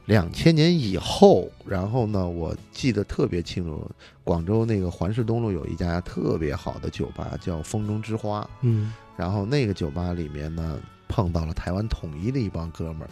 [0.09, 3.87] 两千年以后，然后呢，我记得特别清楚，
[4.23, 8.49] 广州那个环市东路有一家特别好的酒吧，叫风中之花。
[8.61, 13.09] 嗯然后那个酒吧里面呢，碰到了台湾统一的一帮哥们儿，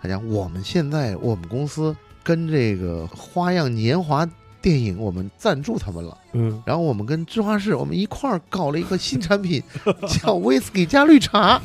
[0.00, 4.26] 他讲我们现在我们公司跟这个花样年华
[4.60, 9.62] 电影我们赞助他们了，嗯，然后我们跟芝华士我们一块儿搞了一个新产品，
[10.22, 11.60] 叫威士忌加绿茶。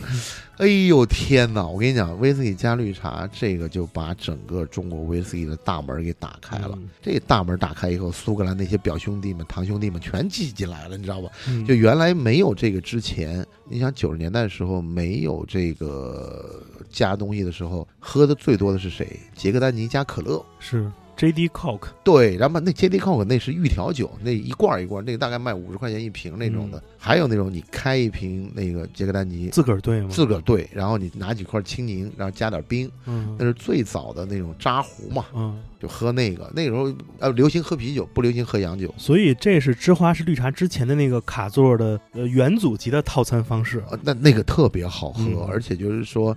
[0.58, 1.66] 哎呦天哪！
[1.66, 6.74] 我跟你讲，威士忌加绿茶这个就把整个中国威士忌的大门给打开了。
[6.74, 11.30] 嗯这大门打开以后，苏格兰那些表兄弟们、堂兄弟们全挤进来了，你知道吧？
[11.48, 19.20] 嗯就原来没有这个之前，你想九十年代的时候没有这个加东西的时候，喝的最多的是谁？
[19.36, 20.46] 杰克丹尼加可乐。
[20.60, 21.50] 是 J.D.
[21.50, 26.82] Coke，对，然后那 J D Coke 那是预调酒，那一罐一罐，那个大概卖五十块钱一瓶那种的。
[26.98, 30.08] 还有那种你开一瓶那个杰克丹尼自个儿兑吗？
[30.10, 36.50] 自个儿兑，然后你拿几块青柠，然后加点冰，嗯那是最早的那种扎壶嘛，嗯，就喝那个。
[36.56, 38.94] 那个时候呃流行喝啤酒，不流行喝洋酒。
[38.98, 43.84] 所以这是芝华士绿茶之前的那个卡座的呃元祖级的套餐方式。
[43.92, 46.36] 呃，那那个特别好喝，嗯而且就是说，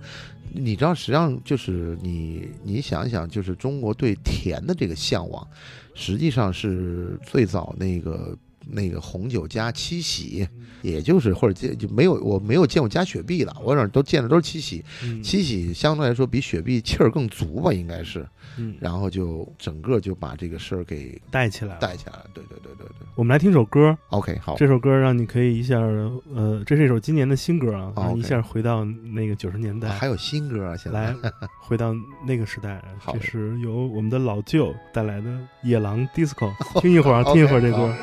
[0.53, 5.47] 你知道，实际上就是你你想一想，就是中国对甜的这个向往，
[5.93, 8.37] 实际上是最早那个
[8.69, 10.47] 那个红酒加七喜，
[10.81, 15.21] 也就是或者见就没有我没有见过加雪碧的，我哪儿都见的都是七喜，嗯。
[15.23, 18.27] 七喜相对来说比雪碧气儿更足吧，应该是，
[18.57, 21.79] 嗯，然后就整个就把这个事儿给带起来了。
[21.79, 23.07] 带起来了，对对对对对。
[23.15, 30.97] 我们来听首歌，，OK 好，这首歌让你可以一下，呃，这是一首今年的新歌啊，一下回到那个九十年代，啊还有新歌啊，现在。
[30.97, 31.15] 来
[31.61, 31.93] 回到
[32.25, 32.81] 那个时代。
[32.99, 33.13] 好。
[33.13, 35.29] 这是由我们的老舅带来的
[35.63, 37.93] 《野狼 DISCO》， 听一会儿啊，听一会儿这歌。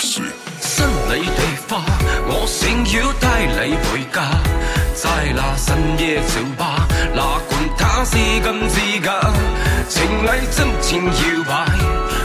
[0.00, 1.82] 心里的花，
[2.26, 4.16] 我想要带你回家。
[4.94, 9.20] 在那深夜酒吧，哪管他是金是假，
[9.88, 11.52] 情侶真情摇摆，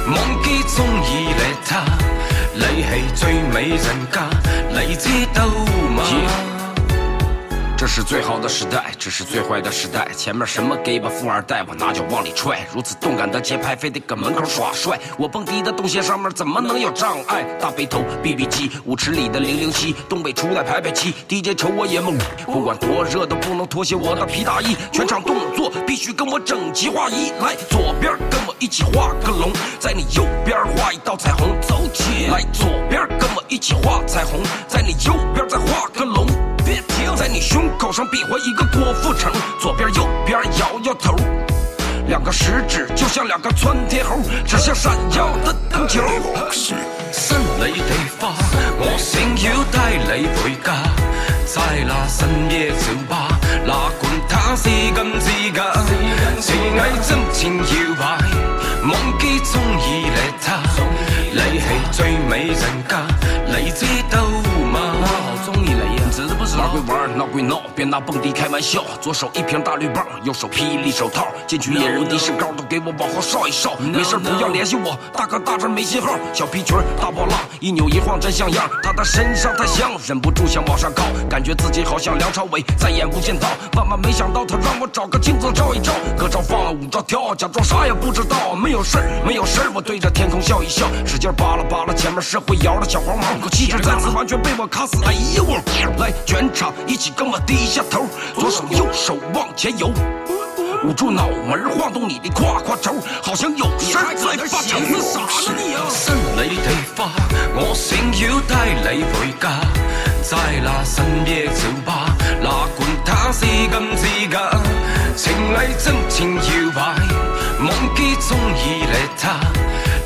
[0.08, 1.84] 忘记中意你他，
[2.54, 4.30] 你係最美人家，
[4.72, 5.46] 你知道
[5.96, 6.55] 嗎？
[7.86, 10.08] 这是最好的时代，这是最坏的时代。
[10.18, 12.66] 前面什么 gay 吧富二代，我拿脚往里踹。
[12.74, 15.00] 如此动感的节拍，非得搁门口耍帅。
[15.20, 17.44] 我蹦迪的动线上面怎么能有障碍？
[17.62, 22.18] 大背头 BB 机，舞池里的零零七，东北出来排排气，DJ 瞅我也懵。
[22.48, 27.30] 不管多热都不能脱下我的皮大衣，全场动作必须跟我整齐划一。
[27.40, 36.26] 来，左边跟我一起画个龙，在你右边画一道彩虹，走起来，左边跟我一起画彩虹，在你右边再画个龙。
[36.66, 41.16] 别停，在你胸口上比划一个郭富城，左边右边摇摇头，
[42.08, 46.02] 两个食指就像两个窜天猴，指向闪耀的灯球。
[47.12, 48.34] 新你地花，
[48.78, 50.74] 我想要帶你回家，
[51.46, 55.64] 在那深夜酒吧，哪管他是金是假，
[56.42, 58.04] 情藝真情搖擺，
[58.84, 60.60] 忘記中意你他，
[61.32, 62.94] 你係最美人家，
[63.48, 64.45] 你知道？
[66.58, 68.82] 玩归玩，闹归闹，别拿蹦迪开玩笑。
[69.02, 73.76] 左手一瓶大绿棒，右手霹雳手套，进去野人的身高都给我往后稍一稍。
[73.76, 76.18] 没事不要联系我，大哥大这没信号。
[76.34, 78.70] 小皮裙大波浪，一扭一晃真像样。
[78.82, 83.48] 他的身上太香，忍不住想往上靠，感觉自己好像梁朝伟在演《无间道》。
[83.78, 88.56] 万万没想到他让我找个镜子照一照，歌照放了，舞照跳，假装啥也不知道。
[88.56, 95.04] 没有事，没有事，我对着天空笑一笑，使劲扒拉扒拉前面是会摇的小黄毛，可气质再次完全被我卡死。
[95.04, 95.58] 哎呦我，
[96.00, 96.14] 来
[96.46, 98.06] 全场一起跟我低下头，
[98.36, 99.92] 左手右手往前游。
[100.84, 104.78] 捂住脑门，晃动你的胯胯轴，好像有事儿在发愁。
[105.02, 105.82] 啥呢你啊？
[105.90, 107.10] 新你地花，
[107.56, 109.50] 我想要帶你回家，
[110.22, 114.38] 在那深夜酒吧，哪管他是金是假，
[115.16, 116.80] 情藝真情搖擺，
[117.60, 119.24] 忘記中意你他，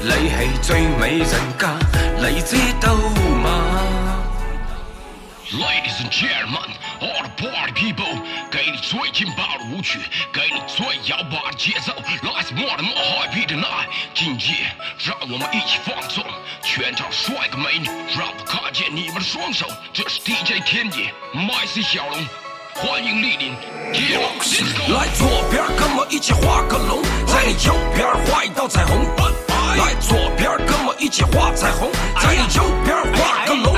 [0.02, 1.64] 你係最美人家，
[2.18, 3.39] 你知道嗎？
[5.52, 6.70] Ladies and gentlemen,
[7.02, 8.06] all the party people，
[8.52, 9.98] 给你最劲爆的舞曲，
[10.32, 13.88] 给你最摇摆的节奏，来自 more than more happy tonight。
[14.14, 16.24] 今夜，让我们一起放纵，
[16.62, 19.66] 全场帅哥美女，让我看见你们的双手。
[19.92, 22.24] 这是 DJ 天野麦 C 小龙，
[22.76, 23.54] 欢迎莅临。
[24.94, 29.04] 来左边跟我一起画个龙，在你右边画一道彩虹。
[29.78, 33.76] 来左边跟我一起画彩虹，在你右边画个龙。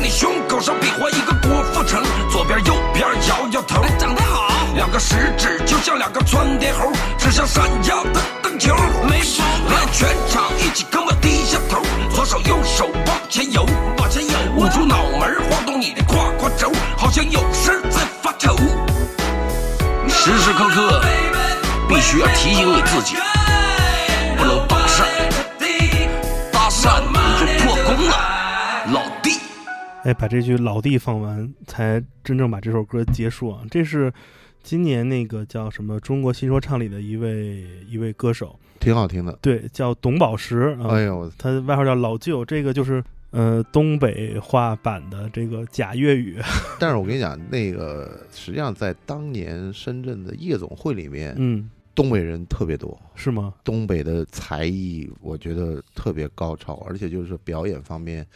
[0.00, 3.84] 在你胸口上比划一个郭富城，左边右边摇摇头。
[3.98, 8.74] 长得好，两个食指就像两个窜天猴，指向闪耀的灯球。
[9.06, 11.82] 没毛病，来全场一起跟我低下头，
[12.14, 13.66] 左手右手往前游，
[13.98, 18.56] 往前游，捂住脑门，晃动你的胯胯轴，好像有事儿在发愁。
[20.08, 21.02] 时时刻刻
[21.90, 23.16] 必须要提醒你自己，
[24.38, 25.04] 不能搭讪，
[26.50, 28.39] 搭讪你就破功了。
[30.02, 33.62] 哎，把这句老弟放完，才真正把这首歌结束啊。
[33.70, 34.10] 这是
[34.62, 39.38] 今年那个叫什么中国新说唱里的一位一位歌手，挺好听的。
[39.42, 40.88] 对，叫董宝石啊。
[40.88, 46.38] 哎呦，他外号叫老舅，这个就是呃东北话版的这个假粤语。
[46.80, 53.52] 但是我跟你讲，那个实际上在当年深圳的夜总会里面，嗯，东北人特别多，是吗？
[53.62, 58.26] 东北的才艺我觉得特别高超，而且就是表演方面，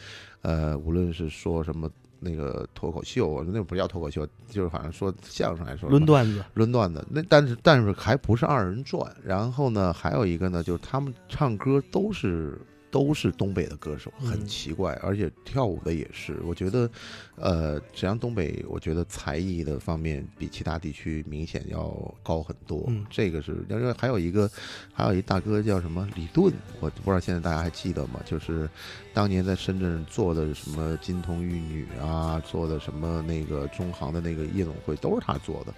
[0.45, 1.89] 呃，无论是说什么
[2.19, 6.45] 那个脱口秀，那不叫脱口秀，就是好像说相声来说，抡段子。
[6.53, 7.03] 抡段子。
[7.09, 12.61] 那但是但是还不是二人转，然后呢，还有一个呢，就是他们唱歌都是。
[12.95, 16.39] 都是东北的歌手，很嗯奇怪，而且跳舞的也是。
[16.45, 16.89] 我觉得，
[17.35, 21.93] 呃，实际上东北，我觉得才艺的方面比其他地区明显要
[22.23, 22.85] 高很多。
[22.87, 24.49] 嗯这个是，因为还有一个，
[24.93, 28.21] 还有一大哥叫什么李顿，我不知道现在大家还记得吗？
[28.25, 28.69] 就是
[29.13, 35.73] 当年在深圳做的什么金童玉女啊，做的什么那个中航的那个夜总会，都是他做的。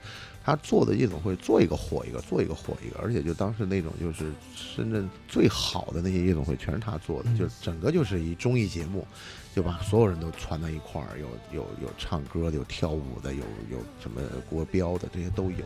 [0.47, 9.05] 他做的夜总会做一个火一个，做一个火一个，而且就当时那种就是深圳最好的那些夜总会全是他做的，嗯就整个就是一综艺节目，
[9.53, 15.65] 就把所有人都传到一块儿，有有有唱歌的，有跳舞的，有有什么国标的，这些都有。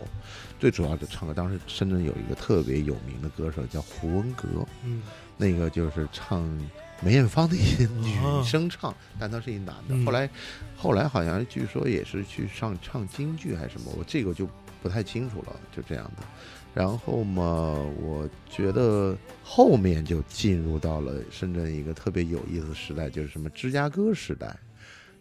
[0.59, 4.47] 最主要的唱歌，当时深圳有一个特别有名的歌手叫胡文阁，
[4.83, 5.03] 嗯
[5.37, 6.43] 那个就是唱
[7.03, 9.89] 梅艳芳的一些女哦生唱，但他是一男的。
[9.89, 10.27] 嗯后来，
[10.75, 14.49] 后来好像据说也是去上唱京剧还是什么，我这个就
[14.81, 16.23] 不太清楚了，就这样的。
[16.73, 17.43] 然后嘛，
[18.01, 24.55] 我觉得后面就进入到了深圳一个特别有意思的时代，就是什么芝加哥时代。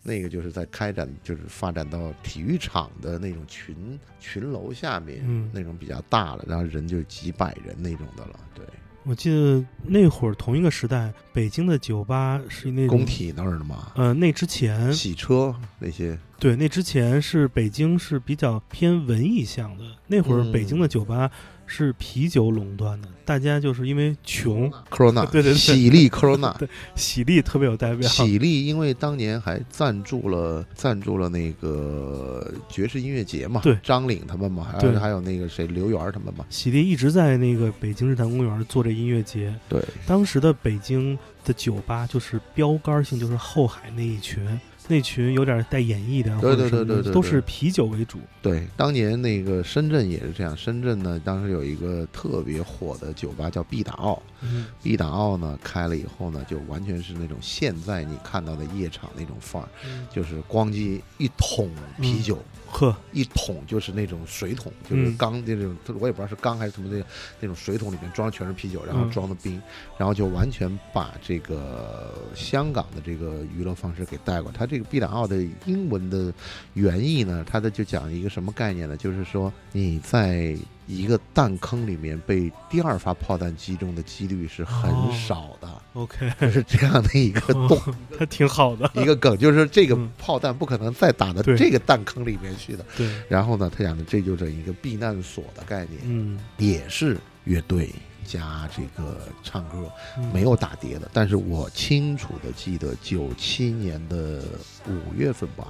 [0.02, 8.64] 那个就是在开展，就是发展到体育场的那种群群楼下面，嗯那种比较大了，然后人就几百人那种的了，对。
[9.04, 13.04] 我记得那会儿同一个时代，北京的酒吧是那工。
[13.04, 19.84] 体那儿的吗，呃，那之前洗车那些，对，那之前是北京是比较偏文艺向的。
[20.06, 21.30] 那会儿嗯北京的酒吧
[21.70, 28.08] 是啤酒垄断的，大家就是因为穷， Corona，对对对喜力 Corona， 对喜力特别有代表。
[28.08, 39.54] 喜力因为当年还赞助了赞助了那个爵士音乐节嘛，对张岭他们嘛，还对有还有那个谁刘源他们嘛，喜力一直在那个北京日坛公园做这音乐节。
[39.68, 44.44] 对，当时的北京的酒吧就是标杆性，就是后海那一群，
[44.90, 48.18] 那群有点带演绎的，对对对对对都是啤酒为主。
[48.42, 59.68] 对，当年那个深圳也是这样，深圳呢当时有一个特别火的酒吧叫毕达奥，嗯毕达奥呢开了以后呢，就完全是那种现在你看到的夜场那种范儿，
[60.12, 61.70] 就是咣叽一桶
[62.00, 62.36] 啤酒。
[62.70, 67.04] 呵，一桶就是那种水桶，就是嗯缸那种，我也不知道是缸还是什么那
[67.40, 69.60] 那种水桶里面装的全是啤酒，然后嗯装的冰，
[69.98, 74.56] 然后就完全把这个香港的这个娱乐方式给带过来。
[74.56, 76.32] 它这个毕达奥的英文的
[76.74, 78.96] 原意呢，它的就讲一个什么概念呢？
[78.96, 80.56] 就是说你在
[80.90, 87.80] 一个弹坑里面被第二发炮弹击中的几率是很哦少的，，OK，就是这样的一个 洞。
[88.18, 88.90] 它挺好的。
[88.94, 92.84] 一个梗，就是这个嗯炮弹不可能再打到这个弹坑里面去的。
[92.96, 97.90] 对，然后呢，他讲的这就是一个避难所的概念，嗯，也是乐队
[98.24, 101.10] 加这个唱歌，嗯没有打碟的。
[101.12, 104.42] 但是我清楚的记得，九七年的
[104.86, 105.68] 五月份吧，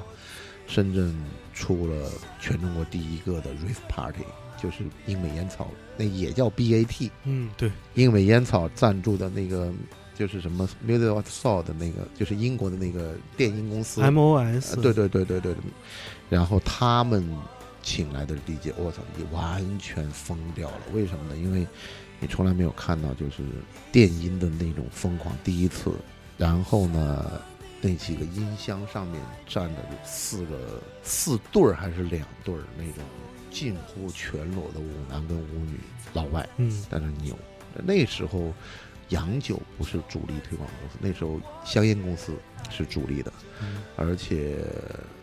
[0.67, 1.15] 深圳
[1.55, 2.11] 出了
[2.41, 4.25] 全中国第一个的 rave party，
[4.63, 9.73] 就是英美烟草，那也叫 BAT，嗯，对，英美烟草赞助的那个。
[10.13, 15.55] 就是什么 Music of Soul 的那个，就是英国的那个电音公司 MOS，呃对对对对对，
[16.29, 17.27] 然后他们
[17.83, 20.81] 请来的 DJ，我操，也完全疯掉了。
[20.93, 21.41] 为什么呢？
[21.41, 21.67] 因为
[22.19, 23.43] 你从来没有看到就是
[23.91, 25.91] 电音的那种疯狂，第一次。
[26.37, 27.41] 然后呢，
[27.81, 33.03] 那几个音箱上面站的四个四对儿还是两对儿那种
[33.51, 35.79] 近乎全裸的舞男跟舞女，
[36.15, 37.39] 老外嗯在那扭。
[37.85, 38.53] 那时候
[39.11, 42.33] 洋酒不是主力推广公司，那时候香烟公司
[42.71, 43.33] 是主力的。
[43.63, 44.65] 嗯而且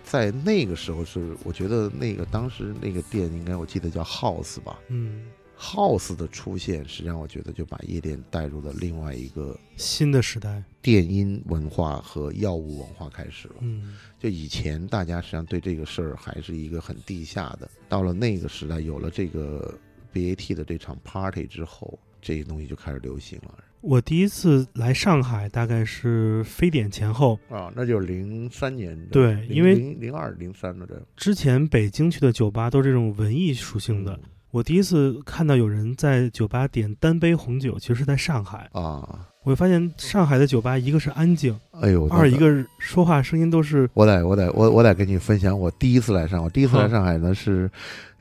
[0.03, 5.25] 在那个时候是，我觉得那个当时那个店应该我记得叫 House 吧嗯，
[5.59, 13.55] ，House 的出现，实际上我觉得就把夜店带入了另外一个新的时代，电音文化和药物文化开始了。
[13.61, 19.77] 嗯就以前大家实际上对这个事儿还是一个很地下的，到了那个时代，有了这个
[20.13, 23.63] BAT 的这场 party 之后，这些东西就开始流行了。
[23.81, 34.19] 我第一次来上海大概是非典前后，啊，那就是零三年，对因为零零二零三了，这之前北京去的酒吧都是这种文艺属性的。
[34.51, 38.69] 我第一次看到有人在酒吧点单杯红酒，其实是在上海。
[38.71, 47.69] 啊，我我发现上海的酒吧，一个是安静，哎呦，二一个说话声音都是我得我得我我得跟你分享，我第一次来上海，我第一次来上海呢是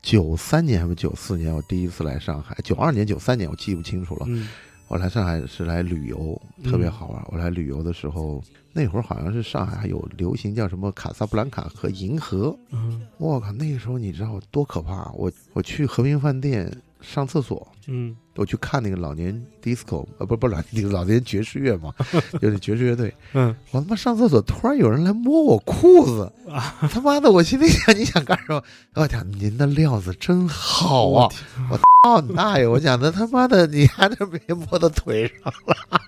[0.03, 1.53] 九三年还是九四年？
[1.55, 4.27] 我第一次来上海，九二年、九三年我记不清楚了。
[4.29, 4.49] 嗯
[4.89, 7.22] 我来上海是来旅游，嗯特别好玩。
[7.32, 12.57] 我来旅游的时候，那会儿好像是上海还有流行叫什么卡萨布兰卡和银河。
[12.70, 15.11] 嗯我靠，那个时候你知道多可怕？
[15.12, 16.70] 我我去和平饭店
[17.01, 21.93] 上厕所，嗯我去看那个老年 disco，呃，不不老那个老年爵士乐嘛，
[22.41, 23.12] 就是爵士乐队。
[23.34, 27.30] 嗯我他妈上厕所，突然有人来摸我裤子，啊，他妈的！
[27.30, 28.62] 我心里想，你想干什么？
[28.95, 31.28] 我讲您的料子真好啊！
[31.70, 32.66] 我操你大爷！
[32.66, 36.01] 我讲的他妈的，你还这别摸到腿上了。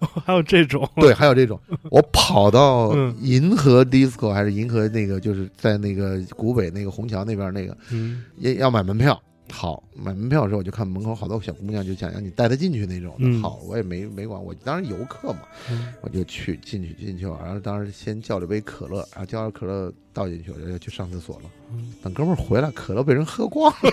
[0.24, 1.58] 还有这种对，还有这种，
[1.90, 9.20] 我跑到嗯银河 disco 还是银河那个，就是在那个古北那个虹桥那边那个，嗯要要买门票。
[9.50, 13.26] 好，买门票的时候我就看门口好多小姑娘就想让你带她进去那种的。
[13.26, 15.40] 嗯好，我也没没管，我当时游客嘛，
[15.70, 21.50] 嗯我就去进去进去了，然后当时先叫了杯可乐，然后叫了可乐倒进去，我就要去上厕所了。
[21.72, 23.90] 嗯等哥们儿回来，可乐被人喝光了。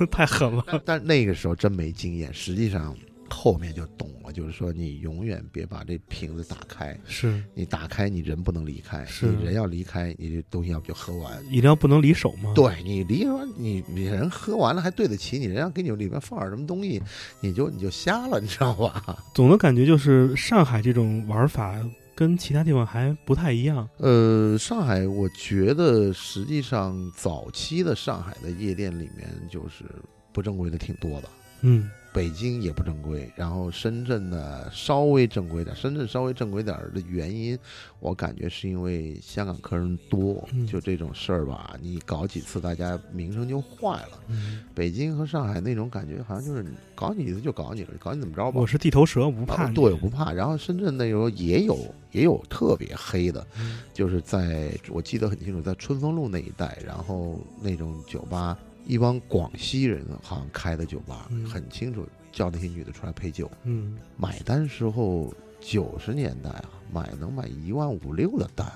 [0.10, 2.96] 太狠了， 但但那个时候真没经验，实际上
[3.42, 11.42] 后面就懂了，就是说你永远别把这瓶子打开，是你打开你人不能离开，是你人要离开，你这东西要不就喝完。
[11.50, 12.52] 饮料不能离手吗？
[12.54, 17.02] 对你离完你你人喝完了还对得起你，人家给你里面放点什么东西，
[17.40, 19.24] 你就你就瞎了，你知道吧？
[19.34, 21.74] 总的感觉就是上海这种玩法
[22.14, 23.88] 跟其他地方还不太一样。
[23.96, 29.86] 呃，上海，我觉得实际上早期的上海的夜店里面就是
[30.30, 31.28] 不正规的挺多的，
[31.62, 35.74] 嗯北京也不正规，然后深圳呢稍微正规点。
[35.76, 37.56] 深圳稍微正规点儿的原因，
[38.00, 44.20] 我感觉是因为香港客人多，嗯就这种事儿吧，你搞几次，大家名声就坏了。
[44.26, 46.64] 嗯，北京和上海那种感觉，好像就是
[46.96, 48.66] 搞你一次就搞你了，搞你怎么着吧我。
[48.66, 50.32] 是地头蛇，我不怕对，我不怕。
[50.32, 51.78] 然后深圳那时候也有
[52.10, 58.58] 也有特别黑的，嗯就是在我记得很清楚，在春风路那一带，然后那种酒吧，
[58.90, 61.46] 一帮广西人好像开的酒吧，嗯。
[61.46, 63.96] 很清楚，叫那些女的出来陪酒，嗯。
[64.16, 68.66] 买单时候九十年代啊，买能买一万五六的单。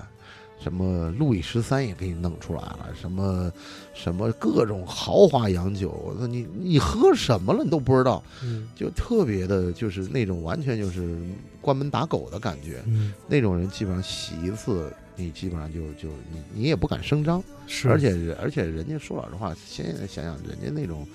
[0.57, 3.51] 什么路易十三也给你弄出来了，什么
[3.93, 8.69] 什么各种豪华洋酒，我说你你喝什么了你都不知道，嗯。
[8.73, 11.19] 就特别的，就是那种完全就是
[11.59, 12.81] 关门打狗的感觉。
[12.87, 21.07] 嗯，那种人基本上洗一次，你基本上就就你你也不敢声张，是，而且而且人家说老实话，现在想想人家那种，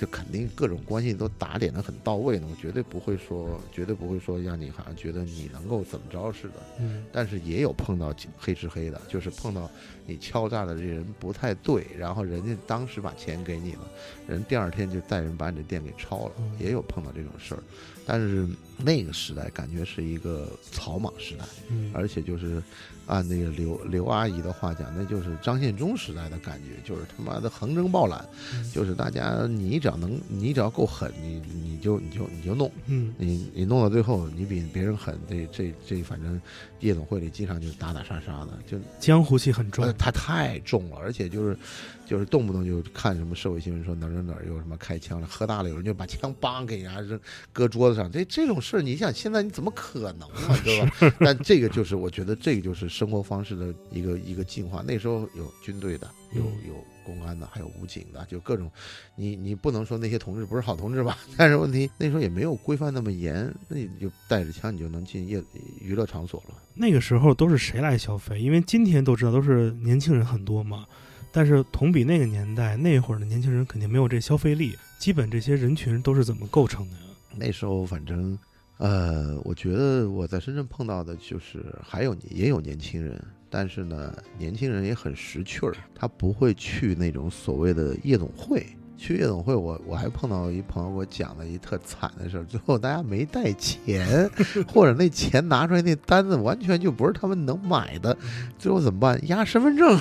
[0.00, 6.54] 就肯定各种关系都打点的很到位呢，我绝对不会说绝对不会说让你好像觉得你能够怎么着似的。
[6.80, 9.70] 嗯但是也有碰到黑吃黑的，就是碰到
[10.06, 13.90] 你敲诈的这人不太对，然后人家当时把钱给你了，
[14.26, 17.62] 人第二天就带人把你的店给抄了嗯，也有碰到这种事儿。
[18.04, 22.60] 但是那个时代感觉是一个草莽时代，嗯，而且就是
[23.06, 28.24] 按那个刘刘阿姨的话讲，那就是张献忠时代的感觉，就是他妈的横征暴揽，
[28.54, 32.70] 嗯就是大家你只要能，你只要够狠，你你就你就你就弄。
[32.86, 36.40] 嗯你你弄到最后，你比别人狠，这这这，反正
[36.80, 39.92] 夜总会里经常就是打打杀杀的，就江湖气很重呃，。
[39.94, 41.56] 它太重了，而且就是
[42.04, 47.18] 就是动不动就看什么社会新闻说哪儿哪儿哪儿有什么开枪了，喝大了有人就把枪梆给人家扔
[47.52, 51.16] 搁桌子上，这这种事儿，你想现在你怎么可能啊， 对吧？
[51.20, 54.82] 但这个就是我觉得这个就是生活方式的一个一个进化。
[54.86, 58.70] 那时候有军队的，有嗯有公安的，还有武警的，就各种，
[59.16, 61.18] 你你不能说那些同志不是好同志吧？
[61.36, 65.42] 但是问题那时候也没有规范那么严，那你就带着枪你就能进夜
[65.80, 66.54] 娱乐场所了。
[66.74, 68.40] 那个时候都是谁来消费？
[68.40, 70.86] 因为今天都知道都是年轻人很多嘛，
[71.32, 74.76] 但是同比那个年代，那会儿的年轻人肯定没有这消费力。
[74.98, 77.02] 基本这些人群都是怎么构成的呀？
[77.34, 78.38] 那时候反正，
[78.76, 83.18] 呃，我觉得我在深圳碰到的就是还有也有年轻人，
[83.50, 88.64] 但是呢，年轻人也很识趣儿，他不会去那种所谓的夜总会。
[88.98, 94.30] 去夜总会我，我还碰到一朋友给我讲了一特惨的事儿，最后大家没带钱，
[94.68, 98.16] 或者那钱拿出来那单子完全就不是他们能买的，
[98.60, 99.20] 最后怎么办？
[99.26, 99.98] 押身份证。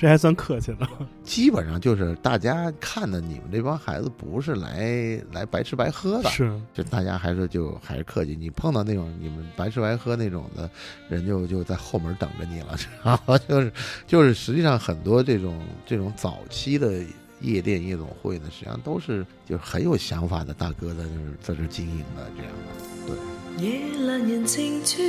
[0.00, 0.88] 这还算客气了。
[1.22, 10.70] 基本上就是大家看的你们这帮孩子不是来来白吃白喝的，是，就大家还是就还是客气，你碰到那种你们白吃白喝那种的
[11.06, 12.74] 人就，就在后门等着你了，
[13.04, 13.70] 然后 就是
[14.06, 17.02] 就是实际上很多这种这种早期的
[17.42, 22.86] 夜店夜总会呢，实际上都是就是很有想法的大哥在那儿在这儿经营的这样的。
[23.06, 23.16] 对。
[23.62, 25.02] 夜阑人静处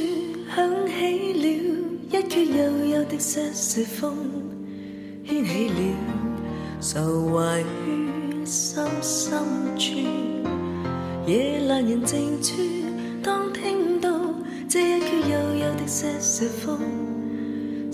[0.53, 1.47] 响起了
[2.09, 4.13] 一闕又幽的瑟瑟風，
[5.31, 5.75] 掀起了
[6.81, 9.39] 愁懷於心深
[9.77, 9.85] 處。
[11.25, 12.51] 夜阑人静處，
[13.23, 14.09] 當聽到
[14.67, 16.75] 這一阙幽幽的瑟瑟風，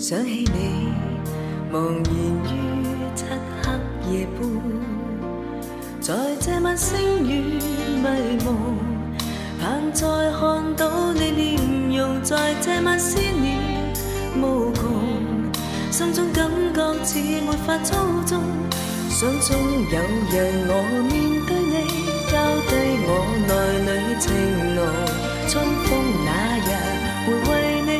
[0.00, 0.88] 想起你，
[1.72, 2.12] 茫然
[2.42, 3.24] 於漆
[3.62, 3.70] 黑
[4.12, 4.42] 夜半，
[6.00, 7.60] 在這晚星雨
[8.02, 8.48] 迷蒙，
[9.62, 13.60] 盼再看到你臉容，在這晚思念
[14.42, 14.82] 無窮，
[15.98, 18.38] 心中感覺似沒法操縱，
[19.10, 19.50] 想中
[19.90, 19.98] 有
[20.30, 20.32] 日
[20.70, 20.72] 我
[21.10, 21.12] 面
[21.44, 21.74] 對你。
[22.30, 22.38] 交
[22.68, 22.70] 低
[23.02, 23.10] 我
[23.48, 23.50] 內
[23.82, 23.90] 裏
[24.20, 24.30] 情
[24.76, 24.78] 浓，
[25.48, 25.86] 春風
[26.24, 26.30] 那
[26.62, 26.70] 日
[27.26, 27.50] 會為
[27.82, 27.90] 你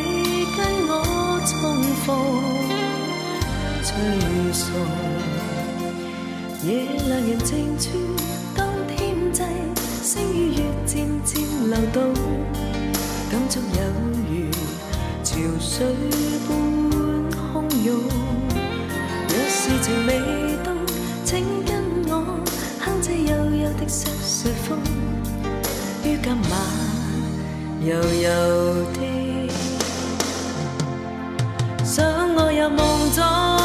[0.55, 0.93] 跟我
[1.45, 1.51] 重
[2.07, 2.07] 逢，
[3.83, 3.91] 吹
[4.53, 4.63] 送。
[6.63, 6.69] 夜
[7.03, 7.51] 阑人靜
[7.83, 7.85] 處，
[8.55, 8.97] 當天
[9.35, 9.43] 際，
[10.05, 10.89] 星與月漸
[11.27, 11.35] 漸
[11.67, 12.15] 流動，
[13.29, 13.83] 感觸有
[14.31, 14.33] 如
[15.25, 15.75] 潮水
[16.47, 16.78] 般
[20.07, 20.11] 未
[20.65, 20.75] 冻，
[21.25, 22.13] 请跟我
[22.81, 24.79] 哼这幽幽的《小雪风》，
[26.07, 26.53] 于今晚
[27.81, 27.89] 柔
[28.23, 28.27] 柔
[28.95, 28.97] 的
[31.85, 32.79] 想我入梦
[33.13, 33.58] 中。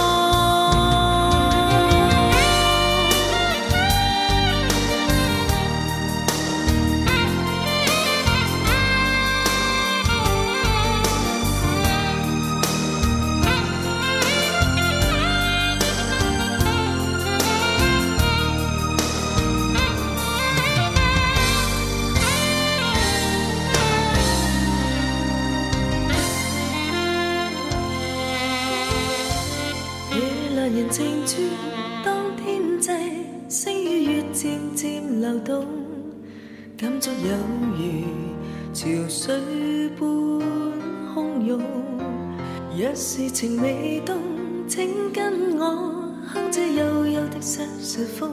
[47.95, 48.31] 似风，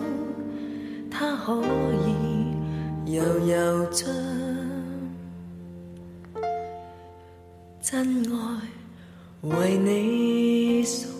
[1.10, 1.62] 它可
[2.06, 4.08] 以悠悠将
[7.82, 8.62] 真爱
[9.42, 11.19] 为你送。